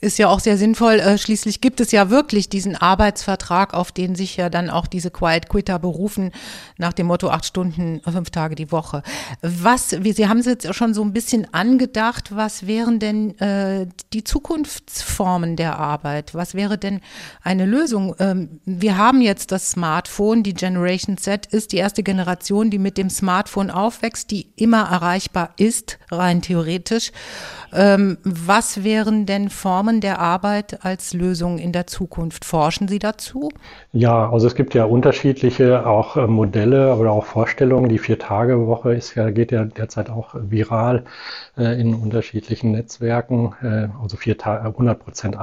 Ist 0.00 0.18
ja 0.18 0.28
auch 0.28 0.38
sehr 0.38 0.56
sinnvoll. 0.56 1.00
Äh, 1.00 1.18
schließlich 1.18 1.60
gibt 1.60 1.80
es 1.80 1.90
ja 1.90 2.08
wirklich 2.08 2.48
diesen 2.48 2.76
Arbeitsvertrag, 2.76 3.74
auf 3.74 3.90
den 3.90 4.14
sich 4.14 4.36
ja 4.36 4.48
dann 4.48 4.70
auch 4.70 4.86
diese 4.86 5.10
Quiet 5.10 5.48
Quitter 5.48 5.78
berufen, 5.80 6.30
nach 6.76 6.92
dem 6.92 7.08
Motto 7.08 7.30
acht 7.30 7.44
Stunden, 7.44 8.00
fünf 8.04 8.30
Tage 8.30 8.54
die 8.54 8.70
Woche. 8.70 9.02
Was, 9.42 10.04
wie, 10.04 10.12
Sie 10.12 10.28
haben 10.28 10.38
es 10.38 10.46
jetzt 10.46 10.72
schon 10.74 10.94
so 10.94 11.02
ein 11.02 11.12
bisschen 11.12 11.52
angedacht, 11.52 12.36
was 12.36 12.66
wären 12.68 13.00
denn 13.00 13.36
äh, 13.40 13.86
die 14.12 14.22
Zukunftsformen 14.22 15.56
der 15.56 15.78
Arbeit? 15.78 16.32
Was 16.34 16.54
wäre 16.54 16.78
denn 16.78 17.00
eine 17.42 17.66
Lösung? 17.66 18.14
Ähm, 18.20 18.60
wir 18.64 18.96
haben 18.96 19.20
jetzt 19.20 19.50
das 19.50 19.70
Smartphone, 19.70 20.44
die 20.44 20.54
Generation 20.54 21.18
Z 21.18 21.46
ist 21.46 21.72
die 21.72 21.78
erste 21.78 22.04
Generation, 22.04 22.70
die 22.70 22.78
mit 22.78 22.98
dem 22.98 23.10
Smartphone 23.10 23.70
aufwächst, 23.70 24.30
die 24.30 24.48
immer 24.54 24.82
erreichbar 24.82 25.54
ist, 25.56 25.98
rein 26.12 26.40
theoretisch. 26.40 27.10
Ähm, 27.72 28.18
was 28.22 28.84
wären 28.84 29.26
denn 29.26 29.50
Formen 29.50 29.87
der 30.00 30.18
Arbeit 30.18 30.84
als 30.84 31.14
Lösung 31.14 31.58
in 31.58 31.72
der 31.72 31.86
Zukunft? 31.86 32.44
Forschen 32.44 32.86
Sie 32.86 32.98
dazu? 32.98 33.48
Ja, 33.92 34.30
also 34.30 34.46
es 34.46 34.54
gibt 34.54 34.74
ja 34.74 34.84
unterschiedliche 34.84 35.86
auch 35.86 36.16
äh, 36.16 36.26
Modelle 36.26 36.94
oder 36.94 37.10
auch 37.10 37.24
Vorstellungen. 37.24 37.88
Die 37.88 37.98
Vier-Tage-Woche 37.98 39.00
ja, 39.14 39.30
geht 39.30 39.50
ja 39.50 39.64
derzeit 39.64 40.10
auch 40.10 40.34
viral 40.34 41.04
äh, 41.56 41.80
in 41.80 41.94
unterschiedlichen 41.94 42.72
Netzwerken. 42.72 43.54
Äh, 43.62 43.88
also 44.02 44.18
vier 44.18 44.36
Tage, 44.36 44.66
100 44.68 44.98
Prozent 44.98 45.36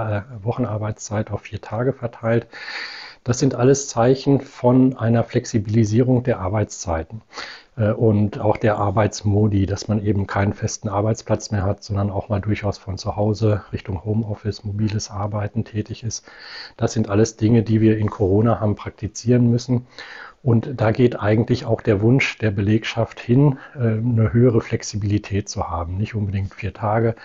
Wochenarbeitszeit 0.43 1.31
auf 1.31 1.41
vier 1.41 1.61
Tage 1.61 1.91
verteilt. 1.91 2.47
Das 3.25 3.39
sind 3.39 3.55
alles 3.55 3.89
Zeichen 3.89 4.39
von 4.39 4.95
einer 4.97 5.23
Flexibilisierung 5.23 6.23
der 6.23 6.39
Arbeitszeiten. 6.39 7.23
Äh, 7.77 7.91
und 7.91 8.39
auch 8.39 8.57
der 8.57 8.77
Arbeitsmodi, 8.77 9.65
dass 9.65 9.87
man 9.87 10.03
eben 10.03 10.27
keinen 10.27 10.53
festen 10.53 10.89
Arbeitsplatz 10.89 11.51
mehr 11.51 11.63
hat, 11.63 11.83
sondern 11.83 12.09
auch 12.09 12.29
mal 12.29 12.41
durchaus 12.41 12.77
von 12.77 12.97
zu 12.97 13.15
Hause 13.15 13.63
Richtung 13.73 14.03
Homeoffice, 14.03 14.63
mobiles 14.63 15.11
Arbeiten 15.11 15.65
tätig 15.65 16.03
ist. 16.03 16.25
Das 16.77 16.93
sind 16.93 17.09
alles 17.09 17.37
Dinge, 17.37 17.63
die 17.63 17.81
wir 17.81 17.97
in 17.97 18.09
Corona 18.09 18.59
haben 18.59 18.75
praktizieren 18.75 19.49
müssen. 19.51 19.87
Und 20.45 20.79
da 20.79 20.91
geht 20.91 21.19
eigentlich 21.19 21.65
auch 21.65 21.81
der 21.81 22.03
Wunsch 22.03 22.37
der 22.37 22.51
Belegschaft 22.51 23.19
hin, 23.19 23.57
äh, 23.73 23.79
eine 23.79 24.31
höhere 24.31 24.61
Flexibilität 24.61 25.49
zu 25.49 25.71
haben. 25.71 25.97
Nicht 25.97 26.13
unbedingt 26.13 26.53
vier 26.53 26.71
Tage, 26.71 27.15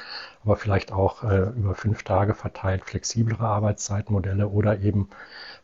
aber 0.42 0.56
vielleicht 0.56 0.90
auch 0.90 1.22
äh, 1.22 1.50
über 1.54 1.74
fünf 1.74 2.02
Tage 2.02 2.32
verteilt 2.32 2.82
flexiblere 2.82 3.44
Arbeitszeitmodelle 3.46 4.48
oder 4.48 4.80
eben 4.80 5.10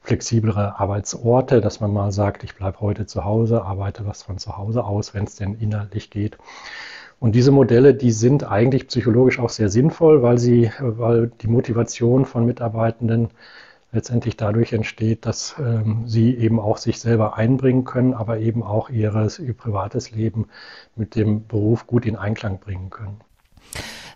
flexiblere 0.02 0.78
Arbeitsorte, 0.78 1.62
dass 1.62 1.80
man 1.80 1.94
mal 1.94 2.12
sagt, 2.12 2.44
ich 2.44 2.54
bleibe 2.56 2.82
heute 2.82 3.06
zu 3.06 3.24
Hause, 3.24 3.62
arbeite 3.62 4.04
was 4.04 4.22
von 4.22 4.36
zu 4.36 4.58
Hause 4.58 4.84
aus, 4.84 5.14
wenn 5.14 5.24
es 5.24 5.36
denn 5.36 5.54
inhaltlich 5.54 6.10
geht. 6.10 6.36
Und 7.20 7.34
diese 7.34 7.52
Modelle, 7.52 7.94
die 7.94 8.12
sind 8.12 8.44
eigentlich 8.44 8.86
psychologisch 8.88 9.38
auch 9.38 9.48
sehr 9.48 9.70
sinnvoll, 9.70 10.22
weil 10.22 10.36
sie, 10.36 10.70
weil 10.78 11.28
die 11.40 11.48
Motivation 11.48 12.26
von 12.26 12.44
Mitarbeitenden 12.44 13.30
letztendlich 13.92 14.36
dadurch 14.36 14.72
entsteht, 14.72 15.26
dass 15.26 15.56
ähm, 15.58 16.06
sie 16.06 16.36
eben 16.36 16.60
auch 16.60 16.76
sich 16.76 17.00
selber 17.00 17.36
einbringen 17.36 17.84
können, 17.84 18.14
aber 18.14 18.38
eben 18.38 18.62
auch 18.62 18.90
ihres, 18.90 19.38
ihr 19.38 19.54
privates 19.54 20.10
Leben 20.10 20.48
mit 20.96 21.14
dem 21.14 21.46
Beruf 21.46 21.86
gut 21.86 22.06
in 22.06 22.16
Einklang 22.16 22.58
bringen 22.58 22.90
können 22.90 23.20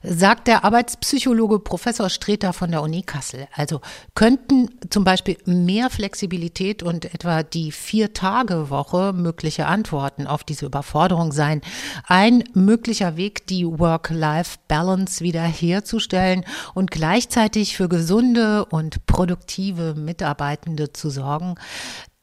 sagt 0.03 0.49
der 0.49 0.65
Arbeitspsychologe 0.65 1.59
Professor 1.59 2.09
Streter 2.09 2.53
von 2.53 2.71
der 2.71 2.83
Uni 2.83 3.03
Kassel. 3.03 3.47
Also 3.55 3.81
könnten 4.15 4.71
zum 4.89 5.05
Beispiel 5.05 5.37
mehr 5.45 5.91
Flexibilität 5.91 6.83
und 6.83 7.13
etwa 7.15 7.43
die 7.43 7.71
Vier-Tage-Woche 7.73 9.13
mögliche 9.13 9.67
Antworten 9.67 10.27
auf 10.27 10.45
diese 10.45 10.67
Überforderung 10.67 11.33
sein. 11.33 11.61
Ein 12.07 12.45
möglicher 12.55 13.17
Weg, 13.17 13.47
die 13.47 13.67
Work-Life-Balance 13.67 15.23
wiederherzustellen 15.23 16.45
und 16.75 16.91
gleichzeitig 16.91 17.77
für 17.77 17.89
gesunde 17.89 18.65
und 18.67 19.07
produktive 19.07 19.95
Mitarbeitende 19.95 20.93
zu 20.93 21.11
sorgen 21.11 21.57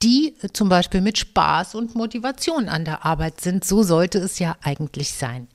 die 0.03 0.36
zum 0.53 0.69
Beispiel 0.69 1.01
mit 1.01 1.17
Spaß 1.17 1.74
und 1.74 1.96
Motivation 1.96 2.69
an 2.69 2.86
der 2.86 3.03
Arbeit 3.03 3.41
sind. 3.41 3.65
So 3.65 3.81
sollte 3.81 4.19
es 4.19 4.38
ja 4.38 4.55
eigentlich 4.62 5.13
sein. 5.13 5.48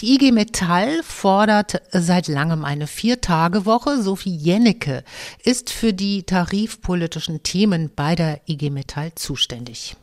Die 0.00 0.16
IG 0.16 0.30
Metall 0.30 1.02
fordert 1.02 1.80
seit 1.90 2.28
langem 2.28 2.66
eine 2.66 2.86
Vier-Tage-Woche. 2.86 4.02
Sophie 4.02 4.36
Jennecke 4.36 5.02
ist 5.42 5.70
für 5.70 5.94
die 5.94 6.24
tarifpolitischen 6.24 7.42
Themen 7.42 7.90
bei 7.96 8.14
der 8.14 8.40
IG 8.46 8.68
Metall 8.68 9.12
zuständig. 9.14 9.96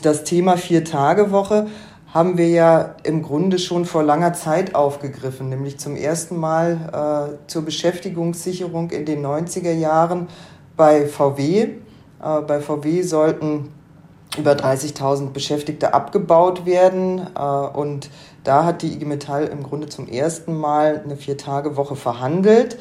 Das 0.00 0.22
Thema 0.22 0.56
Vier-Tage-Woche 0.56 1.66
haben 2.14 2.38
wir 2.38 2.50
ja 2.50 2.94
im 3.02 3.24
Grunde 3.24 3.58
schon 3.58 3.84
vor 3.84 4.04
langer 4.04 4.32
Zeit 4.32 4.76
aufgegriffen, 4.76 5.48
nämlich 5.48 5.80
zum 5.80 5.96
ersten 5.96 6.36
Mal 6.36 7.34
äh, 7.34 7.48
zur 7.48 7.62
Beschäftigungssicherung 7.62 8.90
in 8.92 9.06
den 9.06 9.26
90er 9.26 9.72
Jahren 9.72 10.28
bei 10.76 11.08
VW. 11.08 11.62
Äh, 11.62 11.70
bei 12.46 12.60
VW 12.60 13.02
sollten 13.02 13.70
über 14.38 14.52
30.000 14.52 15.30
Beschäftigte 15.30 15.94
abgebaut 15.94 16.64
werden 16.64 17.26
äh, 17.34 17.40
und 17.40 18.10
da 18.44 18.64
hat 18.64 18.82
die 18.82 18.92
IG 18.92 19.04
Metall 19.04 19.46
im 19.46 19.62
Grunde 19.62 19.88
zum 19.88 20.08
ersten 20.08 20.56
Mal 20.56 21.02
eine 21.04 21.16
Vier-Tage-Woche 21.16 21.96
verhandelt. 21.96 22.78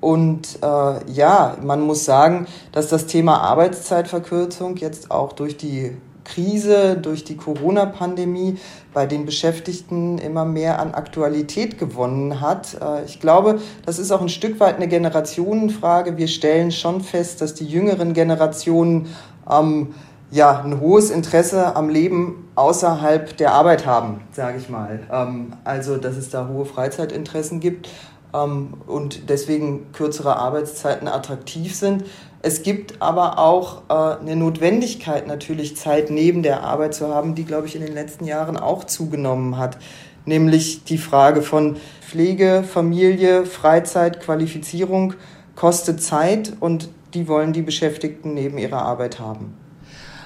Und 0.00 0.58
äh, 0.62 1.12
ja, 1.12 1.56
man 1.62 1.82
muss 1.82 2.04
sagen, 2.04 2.46
dass 2.72 2.88
das 2.88 3.06
Thema 3.06 3.38
Arbeitszeitverkürzung 3.42 4.76
jetzt 4.76 5.10
auch 5.10 5.32
durch 5.32 5.56
die 5.56 5.96
Krise, 6.24 6.96
durch 6.96 7.24
die 7.24 7.36
Corona-Pandemie 7.36 8.58
bei 8.94 9.06
den 9.06 9.26
Beschäftigten 9.26 10.18
immer 10.18 10.44
mehr 10.44 10.78
an 10.78 10.94
Aktualität 10.94 11.78
gewonnen 11.78 12.40
hat. 12.40 12.76
Äh, 12.80 13.04
ich 13.04 13.20
glaube, 13.20 13.60
das 13.84 13.98
ist 13.98 14.10
auch 14.10 14.20
ein 14.20 14.28
Stück 14.28 14.60
weit 14.60 14.76
eine 14.76 14.88
Generationenfrage. 14.88 16.16
Wir 16.16 16.28
stellen 16.28 16.72
schon 16.72 17.00
fest, 17.00 17.40
dass 17.40 17.54
die 17.54 17.66
jüngeren 17.66 18.14
Generationen 18.14 19.08
ähm, 19.50 19.94
ja, 20.30 20.60
ein 20.60 20.80
hohes 20.80 21.10
Interesse 21.10 21.74
am 21.74 21.88
Leben 21.88 22.48
außerhalb 22.54 23.36
der 23.36 23.52
Arbeit 23.52 23.86
haben, 23.86 24.20
sage 24.32 24.58
ich 24.58 24.68
mal. 24.68 25.00
Ähm, 25.10 25.54
also, 25.64 25.96
dass 25.96 26.16
es 26.16 26.30
da 26.30 26.48
hohe 26.48 26.64
Freizeitinteressen 26.64 27.60
gibt 27.60 27.88
ähm, 28.32 28.74
und 28.86 29.28
deswegen 29.28 29.92
kürzere 29.92 30.36
Arbeitszeiten 30.36 31.08
attraktiv 31.08 31.74
sind. 31.74 32.04
Es 32.42 32.62
gibt 32.62 33.02
aber 33.02 33.38
auch 33.38 33.82
äh, 33.88 34.20
eine 34.20 34.36
Notwendigkeit, 34.36 35.26
natürlich 35.26 35.76
Zeit 35.76 36.10
neben 36.10 36.42
der 36.42 36.62
Arbeit 36.62 36.94
zu 36.94 37.08
haben, 37.08 37.34
die, 37.34 37.44
glaube 37.44 37.66
ich, 37.66 37.74
in 37.74 37.82
den 37.82 37.92
letzten 37.92 38.24
Jahren 38.24 38.56
auch 38.56 38.84
zugenommen 38.84 39.58
hat. 39.58 39.78
Nämlich 40.26 40.84
die 40.84 40.98
Frage 40.98 41.42
von 41.42 41.76
Pflege, 42.00 42.62
Familie, 42.62 43.46
Freizeit, 43.46 44.20
Qualifizierung 44.20 45.14
kostet 45.56 46.02
Zeit 46.02 46.52
und 46.60 46.88
die 47.14 47.26
wollen 47.26 47.52
die 47.52 47.62
Beschäftigten 47.62 48.34
neben 48.34 48.58
ihrer 48.58 48.82
Arbeit 48.82 49.18
haben. 49.18 49.54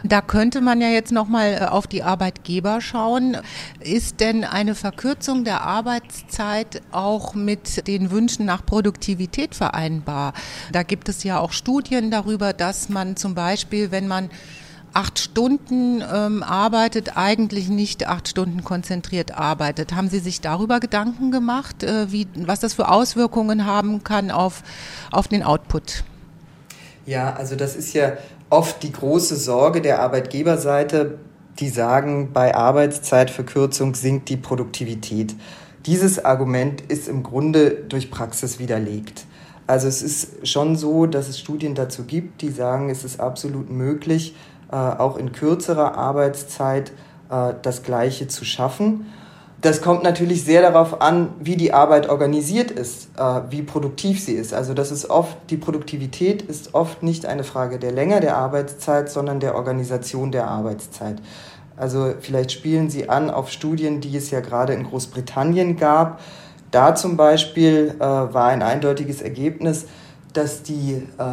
Da 0.07 0.21
könnte 0.21 0.61
man 0.61 0.83
ja 0.83 0.89
jetzt 0.89 1.13
noch 1.13 1.29
mal 1.29 1.55
äh, 1.55 1.65
auf 1.65 1.87
die 1.87 2.03
Arbeitgeber 2.03 2.83
schauen. 2.83 3.39
Ist 3.81 4.21
denn 4.21 4.45
eine 4.45 4.75
Verkürzung 4.75 5.45
der 5.45 5.63
Arbeitszeit 5.63 6.83
auch 6.93 7.35
mit 7.35 7.87
den 7.89 8.11
Wünschen 8.11 8.45
nach 8.45 8.67
Produktivität 8.67 9.55
vereinbar? 9.55 10.35
Da 10.73 10.83
gibt 10.83 11.09
es 11.09 11.25
ja 11.25 11.39
auch 11.39 11.53
Studien 11.53 12.11
darüber, 12.11 12.53
dass 12.53 12.91
man 12.91 13.17
zum 13.17 13.35
Beispiel, 13.35 13.91
wenn 13.91 14.07
man 14.07 14.29
acht 14.93 15.19
Stunden 15.19 16.03
ähm, 16.03 16.43
arbeitet, 16.43 17.17
eigentlich 17.17 17.69
nicht 17.69 18.07
acht 18.07 18.29
Stunden 18.29 18.63
konzentriert 18.63 19.33
arbeitet. 19.33 19.95
Haben 19.95 20.11
Sie 20.11 20.21
sich 20.21 20.43
darüber 20.43 20.81
Gedanken 20.81 21.31
gemacht, 21.31 21.83
äh, 21.83 22.13
wie, 22.13 22.29
was 22.37 22.61
das 22.61 22.75
für 22.75 22.89
Auswirkungen 22.91 23.65
haben 23.65 24.05
kann 24.05 24.31
auf, 24.31 24.63
auf 25.11 25.29
den 25.29 25.43
Output? 25.43 26.05
Ja, 27.07 27.35
also 27.35 27.57
das 27.57 27.75
ist 27.75 27.95
ja 27.95 28.13
oft 28.55 28.85
die 28.85 28.93
große 28.93 29.35
Sorge 29.35 29.83
der 29.83 30.01
Arbeitgeberseite, 30.01 31.19
die 31.59 31.69
sagen, 31.69 32.33
bei 32.33 32.55
Arbeitszeitverkürzung 32.55 33.97
sinkt 33.97 34.29
die 34.29 34.37
Produktivität. 34.37 35.35
Dieses 35.87 36.25
Argument 36.25 36.81
ist 36.81 37.09
im 37.09 37.25
Grunde 37.25 37.71
durch 37.89 38.13
Praxis 38.13 38.61
widerlegt. 38.61 39.27
Also 39.67 39.89
es 39.89 40.03
ist 40.03 40.47
schon 40.47 40.77
so, 40.77 41.07
dass 41.07 41.29
es 41.29 41.41
Studien 41.41 41.75
dazu 41.75 42.05
gibt, 42.05 42.43
die 42.43 42.51
sagen, 42.51 42.91
es 42.91 43.03
ist 43.03 43.19
absolut 43.19 43.71
möglich, 43.71 44.37
äh, 44.71 44.77
auch 44.77 45.17
in 45.17 45.33
kürzerer 45.33 45.97
Arbeitszeit 45.97 46.93
äh, 47.31 47.55
das 47.61 47.83
Gleiche 47.83 48.29
zu 48.29 48.45
schaffen. 48.45 49.07
Das 49.65 49.81
kommt 49.81 50.03
natürlich 50.03 50.45
sehr 50.45 50.61
darauf 50.61 51.01
an, 51.01 51.31
wie 51.41 51.57
die 51.57 51.73
Arbeit 51.73 52.11
organisiert 52.11 52.71
ist, 52.71 53.09
äh, 53.17 53.41
wie 53.49 53.63
produktiv 53.63 54.23
sie 54.23 54.35
ist. 54.35 54.53
Also 54.53 54.75
das 54.75 54.93
ist 54.93 55.09
oft, 55.09 55.39
die 55.49 55.57
Produktivität 55.57 56.43
ist 56.43 56.75
oft 56.75 57.03
nicht 57.03 57.25
eine 57.25 57.45
Frage 57.45 57.79
der 57.79 57.91
Länge 57.91 58.21
der 58.21 58.37
Arbeitszeit, 58.37 59.09
sondern 59.09 59.41
der 59.41 59.55
Organisation 59.55 60.33
der 60.33 60.49
Arbeitszeit. 60.49 61.17
Also 61.79 62.13
vielleicht 62.21 62.53
spielen 62.53 62.91
Sie 62.91 63.09
an 63.09 63.31
auf 63.31 63.51
Studien, 63.51 64.03
die 64.03 64.15
es 64.15 64.31
ja 64.31 64.41
gerade 64.41 64.75
in 64.75 64.85
Großbritannien 64.85 65.79
gab. 65.79 66.21
Da 66.71 66.95
zum 66.95 67.17
Beispiel 67.17 67.95
äh, 67.97 68.01
war 68.01 68.49
ein 68.49 68.61
eindeutiges 68.61 69.23
Ergebnis, 69.23 69.87
dass 70.35 70.63
die 70.63 70.93
äh, 71.17 71.25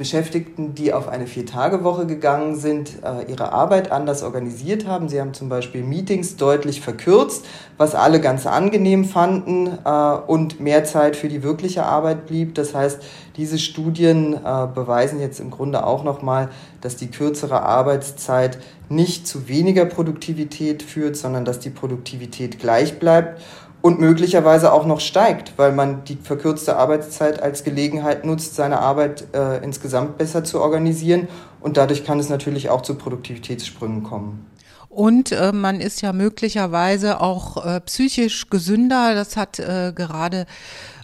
Beschäftigten, 0.00 0.74
die 0.74 0.94
auf 0.94 1.08
eine 1.08 1.26
Vier-Tage-Woche 1.26 2.06
gegangen 2.06 2.56
sind, 2.56 3.02
äh, 3.04 3.30
ihre 3.30 3.52
Arbeit 3.52 3.92
anders 3.92 4.22
organisiert 4.22 4.86
haben. 4.86 5.10
Sie 5.10 5.20
haben 5.20 5.34
zum 5.34 5.50
Beispiel 5.50 5.82
Meetings 5.82 6.36
deutlich 6.36 6.80
verkürzt, 6.80 7.44
was 7.76 7.94
alle 7.94 8.18
ganz 8.18 8.46
angenehm 8.46 9.04
fanden 9.04 9.66
äh, 9.84 9.90
und 10.26 10.58
mehr 10.58 10.84
Zeit 10.84 11.16
für 11.16 11.28
die 11.28 11.42
wirkliche 11.42 11.84
Arbeit 11.84 12.24
blieb. 12.24 12.54
Das 12.54 12.74
heißt, 12.74 13.02
diese 13.36 13.58
Studien 13.58 14.32
äh, 14.32 14.66
beweisen 14.74 15.20
jetzt 15.20 15.38
im 15.38 15.50
Grunde 15.50 15.84
auch 15.84 16.02
nochmal, 16.02 16.48
dass 16.80 16.96
die 16.96 17.10
kürzere 17.10 17.60
Arbeitszeit 17.60 18.56
nicht 18.88 19.28
zu 19.28 19.48
weniger 19.48 19.84
Produktivität 19.84 20.82
führt, 20.82 21.14
sondern 21.14 21.44
dass 21.44 21.58
die 21.58 21.68
Produktivität 21.68 22.58
gleich 22.58 22.98
bleibt 22.98 23.42
und 23.82 24.00
möglicherweise 24.00 24.72
auch 24.72 24.86
noch 24.86 25.00
steigt, 25.00 25.54
weil 25.56 25.72
man 25.72 26.04
die 26.04 26.16
verkürzte 26.16 26.76
Arbeitszeit 26.76 27.42
als 27.42 27.64
Gelegenheit 27.64 28.24
nutzt, 28.24 28.54
seine 28.54 28.80
Arbeit 28.80 29.24
äh, 29.34 29.62
insgesamt 29.64 30.18
besser 30.18 30.44
zu 30.44 30.60
organisieren. 30.60 31.28
Und 31.60 31.76
dadurch 31.76 32.04
kann 32.04 32.18
es 32.18 32.28
natürlich 32.28 32.70
auch 32.70 32.82
zu 32.82 32.94
Produktivitätssprüngen 32.94 34.02
kommen. 34.02 34.46
Und 34.90 35.30
äh, 35.30 35.52
man 35.52 35.80
ist 35.80 36.02
ja 36.02 36.12
möglicherweise 36.12 37.20
auch 37.20 37.64
äh, 37.64 37.80
psychisch 37.82 38.50
gesünder. 38.50 39.14
Das 39.14 39.36
hat 39.36 39.60
äh, 39.60 39.92
gerade 39.94 40.46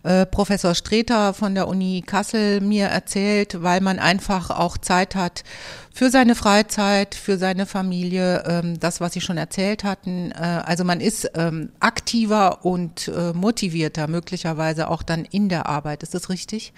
äh, 0.06 0.24
Professor 0.24 0.74
Streter 0.74 1.34
von 1.34 1.54
der 1.54 1.68
Uni 1.68 2.02
Kassel 2.06 2.60
mir 2.60 2.86
erzählt, 2.86 3.62
weil 3.62 3.80
man 3.80 3.98
einfach 3.98 4.50
auch 4.50 4.78
Zeit 4.78 5.14
hat 5.14 5.42
für 5.92 6.10
seine 6.10 6.34
Freizeit, 6.34 7.14
für 7.14 7.38
seine 7.38 7.66
Familie, 7.66 8.44
ähm, 8.46 8.78
das, 8.78 9.00
was 9.00 9.14
Sie 9.14 9.20
schon 9.20 9.36
erzählt 9.36 9.82
hatten. 9.82 10.30
Äh, 10.30 10.62
also 10.64 10.84
man 10.84 11.00
ist 11.00 11.30
ähm, 11.34 11.70
aktiver 11.80 12.64
und 12.64 13.08
äh, 13.08 13.32
motivierter, 13.32 14.06
möglicherweise 14.06 14.88
auch 14.90 15.02
dann 15.02 15.24
in 15.24 15.48
der 15.48 15.66
Arbeit. 15.66 16.02
Ist 16.02 16.14
das 16.14 16.30
richtig? 16.30 16.72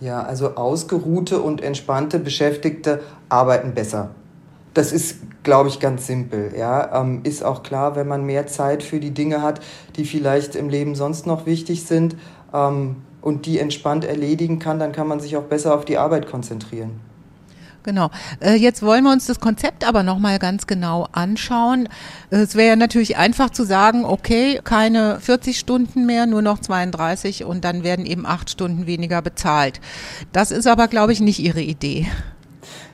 Ja, 0.00 0.22
also 0.22 0.56
ausgeruhte 0.56 1.40
und 1.40 1.62
entspannte 1.62 2.18
Beschäftigte 2.18 3.00
arbeiten 3.28 3.74
besser. 3.74 4.10
Das 4.74 4.90
ist, 4.90 5.18
glaube 5.44 5.68
ich, 5.68 5.78
ganz 5.78 6.06
simpel. 6.06 6.52
Ja, 6.58 7.00
ähm, 7.00 7.20
ist 7.22 7.44
auch 7.44 7.62
klar, 7.62 7.94
wenn 7.94 8.08
man 8.08 8.24
mehr 8.24 8.48
Zeit 8.48 8.82
für 8.82 8.98
die 8.98 9.12
Dinge 9.12 9.40
hat, 9.40 9.60
die 9.96 10.04
vielleicht 10.04 10.56
im 10.56 10.68
Leben 10.68 10.96
sonst 10.96 11.26
noch 11.26 11.46
wichtig 11.46 11.84
sind, 11.84 12.16
ähm, 12.54 12.96
und 13.20 13.46
die 13.46 13.58
entspannt 13.58 14.04
erledigen 14.04 14.58
kann, 14.58 14.78
dann 14.78 14.92
kann 14.92 15.08
man 15.08 15.20
sich 15.20 15.36
auch 15.36 15.44
besser 15.44 15.74
auf 15.74 15.84
die 15.84 15.98
Arbeit 15.98 16.26
konzentrieren. 16.26 17.00
Genau. 17.84 18.10
Äh, 18.40 18.54
jetzt 18.54 18.82
wollen 18.82 19.04
wir 19.04 19.12
uns 19.12 19.26
das 19.26 19.40
Konzept 19.40 19.86
aber 19.86 20.02
nochmal 20.02 20.38
ganz 20.38 20.66
genau 20.66 21.06
anschauen. 21.12 21.88
Es 22.30 22.54
wäre 22.54 22.70
ja 22.70 22.76
natürlich 22.76 23.18
einfach 23.18 23.50
zu 23.50 23.64
sagen, 23.64 24.06
okay, 24.06 24.58
keine 24.64 25.20
40 25.20 25.58
Stunden 25.58 26.06
mehr, 26.06 26.24
nur 26.24 26.40
noch 26.40 26.58
32 26.58 27.44
und 27.44 27.62
dann 27.62 27.84
werden 27.84 28.06
eben 28.06 28.24
acht 28.24 28.48
Stunden 28.48 28.86
weniger 28.86 29.20
bezahlt. 29.20 29.82
Das 30.32 30.50
ist 30.50 30.66
aber, 30.66 30.88
glaube 30.88 31.12
ich, 31.12 31.20
nicht 31.20 31.40
Ihre 31.40 31.60
Idee. 31.60 32.06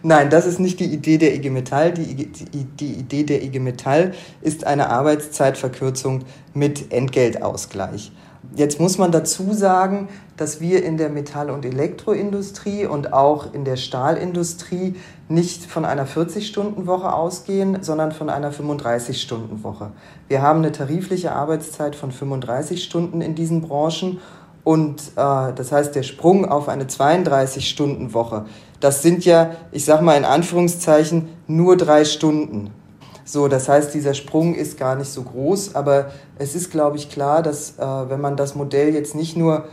Nein, 0.03 0.29
das 0.29 0.47
ist 0.47 0.59
nicht 0.59 0.81
die 0.81 0.93
Idee 0.93 1.19
der 1.19 1.35
IG 1.37 1.51
Metall. 1.51 1.93
Die, 1.93 2.15
die, 2.15 2.65
die 2.65 2.93
Idee 2.95 3.23
der 3.23 3.45
IG 3.45 3.61
Metall 3.61 4.13
ist 4.41 4.67
eine 4.67 4.91
Arbeitszeitverkürzung 4.91 6.25
mit 6.53 6.93
Entgeltausgleich. 6.93 8.11
Jetzt 8.57 8.81
muss 8.81 8.99
man 8.99 9.13
dazu 9.13 9.53
sagen, 9.53 10.09
dass 10.37 10.61
wir 10.61 10.83
in 10.85 10.97
der 10.97 11.09
Metall- 11.09 11.51
und 11.51 11.65
Elektroindustrie 11.65 12.85
und 12.85 13.13
auch 13.13 13.55
in 13.55 13.65
der 13.65 13.77
Stahlindustrie 13.77 14.97
nicht 15.29 15.65
von 15.67 15.85
einer 15.85 16.05
40-Stunden-Woche 16.07 17.13
ausgehen, 17.13 17.83
sondern 17.83 18.11
von 18.11 18.29
einer 18.29 18.53
35-Stunden-Woche. 18.53 19.93
Wir 20.27 20.43
haben 20.43 20.59
eine 20.59 20.73
tarifliche 20.73 21.33
Arbeitszeit 21.33 21.95
von 21.95 22.11
35 22.11 22.83
Stunden 22.83 23.21
in 23.21 23.37
diesen 23.37 23.61
Branchen 23.61 24.19
und 24.65 25.01
äh, 25.17 25.53
das 25.55 25.71
heißt, 25.71 25.95
der 25.95 26.03
Sprung 26.03 26.45
auf 26.45 26.69
eine 26.69 26.85
32-Stunden-Woche, 26.85 28.47
das 28.81 29.03
sind 29.03 29.25
ja, 29.25 29.53
ich 29.71 29.85
sag 29.85 30.03
mal 30.03 30.17
in 30.17 30.25
Anführungszeichen, 30.25 31.29
nur 31.47 31.77
drei 31.77 32.05
Stunden. 32.05 32.73
So, 33.25 33.49
das 33.49 33.69
heißt, 33.69 33.95
dieser 33.95 34.15
Sprung 34.15 34.55
ist 34.55 34.79
gar 34.79 34.97
nicht 34.97 35.11
so 35.11 35.23
groß, 35.23 35.75
aber 35.75 36.11
es 36.39 36.55
ist, 36.55 36.71
glaube 36.71 36.97
ich, 36.97 37.11
klar, 37.11 37.43
dass 37.43 37.79
äh, 37.79 37.83
wenn 37.83 38.21
man 38.21 38.37
das 38.37 38.55
Modell 38.55 38.95
jetzt 38.95 39.15
nicht 39.15 39.37
nur 39.37 39.65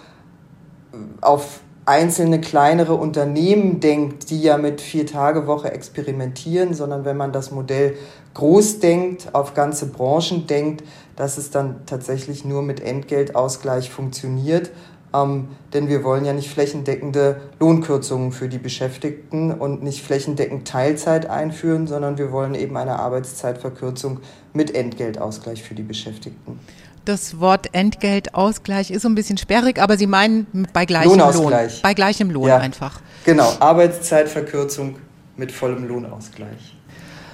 äh, 0.93 0.97
auf 1.21 1.61
einzelne 1.85 2.41
kleinere 2.41 2.95
Unternehmen 2.95 3.79
denkt, 3.79 4.29
die 4.29 4.41
ja 4.41 4.57
mit 4.57 4.81
Vier-Tage-Woche 4.81 5.71
experimentieren, 5.71 6.73
sondern 6.73 7.05
wenn 7.05 7.15
man 7.15 7.31
das 7.31 7.51
Modell 7.51 7.95
groß 8.33 8.79
denkt, 8.79 9.29
auf 9.33 9.53
ganze 9.53 9.85
Branchen 9.87 10.47
denkt, 10.47 10.83
dass 11.15 11.37
es 11.37 11.49
dann 11.49 11.85
tatsächlich 11.85 12.43
nur 12.43 12.61
mit 12.61 12.81
Entgeltausgleich 12.81 13.89
funktioniert 13.89 14.69
ähm, 15.13 15.49
denn 15.73 15.87
wir 15.87 16.03
wollen 16.03 16.25
ja 16.25 16.33
nicht 16.33 16.49
flächendeckende 16.49 17.41
Lohnkürzungen 17.59 18.31
für 18.31 18.49
die 18.49 18.57
Beschäftigten 18.57 19.51
und 19.51 19.83
nicht 19.83 20.03
flächendeckend 20.03 20.67
Teilzeit 20.67 21.29
einführen, 21.29 21.87
sondern 21.87 22.17
wir 22.17 22.31
wollen 22.31 22.55
eben 22.55 22.77
eine 22.77 22.99
Arbeitszeitverkürzung 22.99 24.19
mit 24.53 24.75
Entgeltausgleich 24.75 25.63
für 25.63 25.75
die 25.75 25.83
Beschäftigten. 25.83 26.59
Das 27.05 27.39
Wort 27.39 27.69
Entgeltausgleich 27.71 28.91
ist 28.91 29.03
so 29.03 29.07
ein 29.07 29.15
bisschen 29.15 29.37
sperrig, 29.37 29.79
aber 29.79 29.97
Sie 29.97 30.07
meinen 30.07 30.67
bei 30.73 30.85
gleichem 30.85 31.17
Lohn. 31.17 31.53
Bei 31.81 31.93
gleichem 31.93 32.29
Lohn 32.29 32.49
ja, 32.49 32.57
einfach. 32.57 32.99
Genau, 33.23 33.53
Arbeitszeitverkürzung 33.59 34.97
mit 35.37 35.51
vollem 35.51 35.87
Lohnausgleich. 35.87 36.76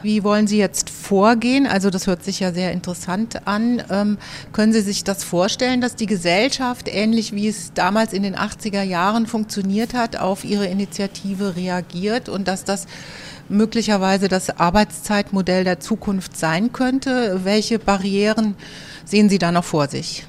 Wie 0.03 0.25
wollen 0.25 0.47
Sie 0.47 0.57
jetzt 0.57 0.89
vorgehen? 0.89 1.65
Also 1.65 1.89
das 1.89 2.07
hört 2.07 2.25
sich 2.25 2.41
ja 2.41 2.51
sehr 2.51 2.73
interessant 2.73 3.47
an. 3.47 3.81
Ähm, 3.89 4.17
können 4.51 4.73
Sie 4.73 4.81
sich 4.81 5.05
das 5.05 5.23
vorstellen, 5.23 5.79
dass 5.79 5.95
die 5.95 6.07
Gesellschaft, 6.07 6.89
ähnlich 6.93 7.31
wie 7.31 7.47
es 7.47 7.71
damals 7.73 8.11
in 8.11 8.21
den 8.21 8.35
80er 8.35 8.83
Jahren 8.83 9.27
funktioniert 9.27 9.93
hat, 9.93 10.17
auf 10.17 10.43
Ihre 10.43 10.67
Initiative 10.67 11.55
reagiert 11.55 12.27
und 12.27 12.49
dass 12.49 12.65
das 12.65 12.85
möglicherweise 13.47 14.27
das 14.27 14.49
Arbeitszeitmodell 14.59 15.63
der 15.63 15.79
Zukunft 15.79 16.35
sein 16.35 16.73
könnte? 16.73 17.39
Welche 17.45 17.79
Barrieren 17.79 18.55
sehen 19.05 19.29
Sie 19.29 19.39
da 19.39 19.53
noch 19.53 19.63
vor 19.63 19.87
sich? 19.87 20.27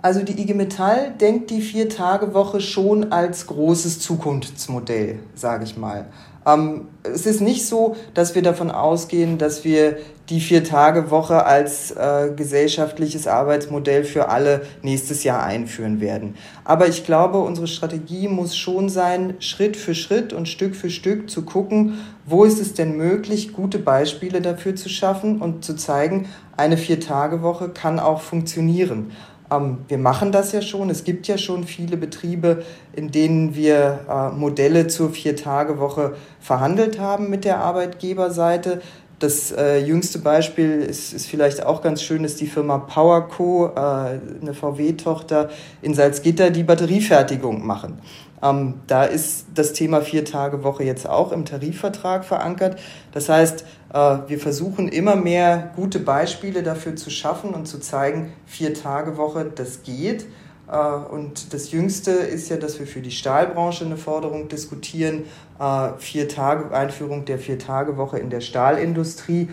Also 0.00 0.22
die 0.22 0.40
IG 0.40 0.54
Metall 0.54 1.12
denkt 1.20 1.50
die 1.50 1.60
Vier-Tage-Woche 1.60 2.62
schon 2.62 3.12
als 3.12 3.46
großes 3.48 4.00
Zukunftsmodell, 4.00 5.18
sage 5.34 5.64
ich 5.64 5.76
mal. 5.76 6.06
Ähm, 6.46 6.88
es 7.02 7.26
ist 7.26 7.40
nicht 7.40 7.66
so, 7.66 7.96
dass 8.14 8.34
wir 8.34 8.42
davon 8.42 8.70
ausgehen, 8.70 9.38
dass 9.38 9.64
wir 9.64 9.98
die 10.28 10.40
Vier-Tage-Woche 10.40 11.44
als 11.44 11.92
äh, 11.92 12.32
gesellschaftliches 12.34 13.26
Arbeitsmodell 13.26 14.04
für 14.04 14.28
alle 14.28 14.62
nächstes 14.82 15.22
Jahr 15.22 15.42
einführen 15.42 16.00
werden. 16.00 16.34
Aber 16.64 16.88
ich 16.88 17.04
glaube, 17.04 17.38
unsere 17.38 17.68
Strategie 17.68 18.26
muss 18.26 18.56
schon 18.56 18.88
sein, 18.88 19.34
Schritt 19.38 19.76
für 19.76 19.94
Schritt 19.94 20.32
und 20.32 20.48
Stück 20.48 20.74
für 20.74 20.90
Stück 20.90 21.30
zu 21.30 21.42
gucken, 21.42 22.00
wo 22.24 22.44
ist 22.44 22.60
es 22.60 22.74
denn 22.74 22.96
möglich, 22.96 23.52
gute 23.52 23.78
Beispiele 23.78 24.40
dafür 24.40 24.74
zu 24.74 24.88
schaffen 24.88 25.40
und 25.40 25.64
zu 25.64 25.76
zeigen, 25.76 26.28
eine 26.56 26.76
Vier-Tage-Woche 26.76 27.68
kann 27.68 28.00
auch 28.00 28.20
funktionieren. 28.20 29.12
Ähm, 29.50 29.78
wir 29.88 29.98
machen 29.98 30.32
das 30.32 30.52
ja 30.52 30.62
schon. 30.62 30.90
Es 30.90 31.04
gibt 31.04 31.28
ja 31.28 31.38
schon 31.38 31.64
viele 31.64 31.96
Betriebe, 31.96 32.64
in 32.94 33.10
denen 33.10 33.54
wir 33.54 34.00
äh, 34.08 34.30
Modelle 34.36 34.86
zur 34.86 35.10
Vier-Tage-Woche 35.10 36.16
verhandelt 36.40 36.98
haben 36.98 37.30
mit 37.30 37.44
der 37.44 37.60
Arbeitgeberseite. 37.60 38.80
Das 39.18 39.50
äh, 39.50 39.78
jüngste 39.78 40.18
Beispiel 40.18 40.82
ist, 40.82 41.14
ist 41.14 41.26
vielleicht 41.26 41.64
auch 41.64 41.80
ganz 41.80 42.02
schön, 42.02 42.22
ist 42.22 42.38
die 42.40 42.46
Firma 42.46 42.76
PowerCo, 42.76 43.68
äh, 43.74 43.78
eine 43.78 44.52
VW-Tochter 44.52 45.48
in 45.80 45.94
Salzgitter, 45.94 46.50
die 46.50 46.64
Batteriefertigung 46.64 47.66
machen. 47.66 47.98
Ähm, 48.42 48.74
da 48.86 49.04
ist 49.04 49.46
das 49.54 49.72
Thema 49.72 50.00
Vier-Tage-Woche 50.00 50.84
jetzt 50.84 51.08
auch 51.08 51.32
im 51.32 51.44
Tarifvertrag 51.44 52.24
verankert. 52.24 52.78
Das 53.12 53.28
heißt, 53.28 53.64
äh, 53.92 54.18
wir 54.26 54.38
versuchen 54.38 54.88
immer 54.88 55.16
mehr 55.16 55.72
gute 55.76 56.00
Beispiele 56.00 56.62
dafür 56.62 56.96
zu 56.96 57.10
schaffen 57.10 57.54
und 57.54 57.66
zu 57.66 57.78
zeigen, 57.80 58.32
Vier-Tage-Woche, 58.46 59.50
das 59.54 59.82
geht. 59.82 60.26
Äh, 60.70 60.76
und 60.76 61.52
das 61.54 61.70
Jüngste 61.70 62.10
ist 62.10 62.48
ja, 62.48 62.56
dass 62.56 62.78
wir 62.78 62.86
für 62.86 63.00
die 63.00 63.10
Stahlbranche 63.10 63.84
eine 63.84 63.96
Forderung 63.96 64.48
diskutieren, 64.48 65.24
äh, 65.58 65.90
vier 65.98 66.28
Tage, 66.28 66.74
Einführung 66.74 67.24
der 67.24 67.38
Vier-Tage-Woche 67.38 68.18
in 68.18 68.30
der 68.30 68.40
Stahlindustrie, 68.40 69.48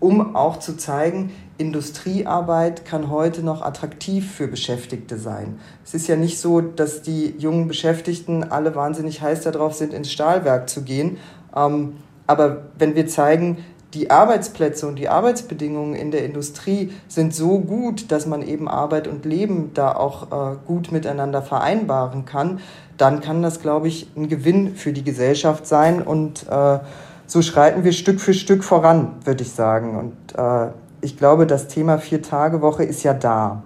um 0.00 0.36
auch 0.36 0.58
zu 0.58 0.76
zeigen, 0.76 1.32
Industriearbeit 1.58 2.84
kann 2.84 3.10
heute 3.10 3.42
noch 3.42 3.62
attraktiv 3.62 4.30
für 4.30 4.46
Beschäftigte 4.46 5.16
sein. 5.16 5.58
Es 5.84 5.94
ist 5.94 6.06
ja 6.06 6.16
nicht 6.16 6.38
so, 6.38 6.60
dass 6.60 7.02
die 7.02 7.34
jungen 7.38 7.66
Beschäftigten 7.66 8.44
alle 8.44 8.74
wahnsinnig 8.74 9.22
heiß 9.22 9.42
darauf 9.42 9.74
sind, 9.74 9.94
ins 9.94 10.12
Stahlwerk 10.12 10.68
zu 10.68 10.82
gehen. 10.82 11.16
Ähm, 11.54 11.94
aber 12.26 12.64
wenn 12.78 12.94
wir 12.94 13.06
zeigen, 13.06 13.58
die 13.94 14.10
Arbeitsplätze 14.10 14.86
und 14.86 14.98
die 14.98 15.08
Arbeitsbedingungen 15.08 15.94
in 15.94 16.10
der 16.10 16.24
Industrie 16.24 16.92
sind 17.08 17.34
so 17.34 17.60
gut, 17.60 18.12
dass 18.12 18.26
man 18.26 18.42
eben 18.42 18.68
Arbeit 18.68 19.08
und 19.08 19.24
Leben 19.24 19.70
da 19.72 19.92
auch 19.92 20.52
äh, 20.52 20.56
gut 20.66 20.92
miteinander 20.92 21.40
vereinbaren 21.40 22.26
kann, 22.26 22.60
dann 22.98 23.20
kann 23.20 23.42
das, 23.42 23.60
glaube 23.60 23.88
ich, 23.88 24.08
ein 24.14 24.28
Gewinn 24.28 24.74
für 24.74 24.92
die 24.92 25.04
Gesellschaft 25.04 25.66
sein. 25.66 26.02
Und 26.02 26.46
äh, 26.50 26.78
so 27.26 27.42
schreiten 27.42 27.84
wir 27.84 27.92
Stück 27.92 28.20
für 28.20 28.34
Stück 28.34 28.64
voran, 28.64 29.16
würde 29.24 29.42
ich 29.42 29.52
sagen. 29.52 29.96
Und 29.96 30.38
äh, 30.38 30.70
ich 31.00 31.16
glaube, 31.16 31.46
das 31.46 31.68
Thema 31.68 31.98
Vier-Tage-Woche 31.98 32.84
ist 32.84 33.02
ja 33.02 33.14
da. 33.14 33.62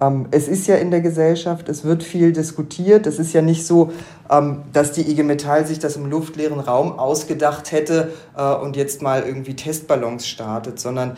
Ähm, 0.00 0.26
es 0.30 0.48
ist 0.48 0.66
ja 0.66 0.76
in 0.76 0.90
der 0.90 1.00
Gesellschaft, 1.00 1.68
es 1.68 1.84
wird 1.84 2.02
viel 2.02 2.32
diskutiert. 2.32 3.06
Es 3.06 3.18
ist 3.18 3.32
ja 3.32 3.42
nicht 3.42 3.66
so, 3.66 3.92
ähm, 4.30 4.62
dass 4.72 4.92
die 4.92 5.10
IG 5.10 5.22
Metall 5.22 5.66
sich 5.66 5.78
das 5.78 5.96
im 5.96 6.06
luftleeren 6.06 6.60
Raum 6.60 6.98
ausgedacht 6.98 7.72
hätte 7.72 8.12
äh, 8.36 8.54
und 8.54 8.76
jetzt 8.76 9.02
mal 9.02 9.22
irgendwie 9.22 9.54
Testballons 9.54 10.26
startet, 10.26 10.80
sondern 10.80 11.16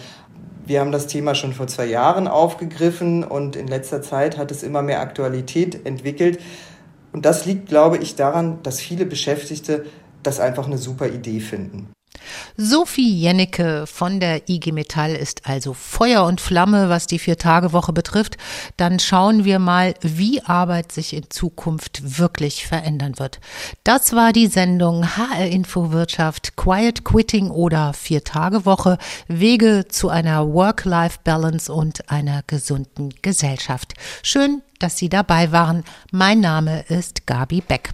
wir 0.64 0.80
haben 0.80 0.92
das 0.92 1.06
Thema 1.08 1.34
schon 1.34 1.52
vor 1.52 1.66
zwei 1.66 1.86
Jahren 1.86 2.28
aufgegriffen 2.28 3.24
und 3.24 3.56
in 3.56 3.66
letzter 3.66 4.00
Zeit 4.00 4.38
hat 4.38 4.50
es 4.50 4.62
immer 4.62 4.82
mehr 4.82 5.00
Aktualität 5.00 5.86
entwickelt. 5.86 6.40
Und 7.12 7.26
das 7.26 7.44
liegt, 7.44 7.68
glaube 7.68 7.98
ich, 7.98 8.16
daran, 8.16 8.58
dass 8.62 8.80
viele 8.80 9.04
Beschäftigte 9.04 9.84
das 10.22 10.40
einfach 10.40 10.66
eine 10.66 10.78
super 10.78 11.08
Idee 11.08 11.40
finden. 11.40 11.92
Sophie 12.56 13.20
Jennecke 13.20 13.86
von 13.86 14.20
der 14.20 14.48
IG 14.48 14.72
Metall 14.72 15.14
ist 15.14 15.48
also 15.48 15.72
Feuer 15.72 16.24
und 16.24 16.40
Flamme, 16.40 16.88
was 16.88 17.06
die 17.06 17.18
Vier-Tage-Woche 17.18 17.92
betrifft. 17.92 18.36
Dann 18.76 18.98
schauen 18.98 19.44
wir 19.44 19.58
mal, 19.58 19.94
wie 20.00 20.42
Arbeit 20.42 20.92
sich 20.92 21.14
in 21.14 21.30
Zukunft 21.30 22.18
wirklich 22.18 22.66
verändern 22.66 23.18
wird. 23.18 23.40
Das 23.84 24.14
war 24.14 24.32
die 24.32 24.46
Sendung 24.46 25.16
HR 25.16 25.46
Info 25.46 25.92
Wirtschaft, 25.92 26.56
Quiet 26.56 27.04
Quitting 27.04 27.50
oder 27.50 27.92
Vier-Tage-Woche, 27.92 28.98
Wege 29.28 29.86
zu 29.88 30.08
einer 30.08 30.52
Work-Life-Balance 30.52 31.72
und 31.72 32.10
einer 32.10 32.42
gesunden 32.46 33.10
Gesellschaft. 33.22 33.94
Schön, 34.22 34.62
dass 34.78 34.98
Sie 34.98 35.08
dabei 35.08 35.52
waren. 35.52 35.84
Mein 36.10 36.40
Name 36.40 36.84
ist 36.88 37.26
Gabi 37.26 37.60
Beck. 37.60 37.90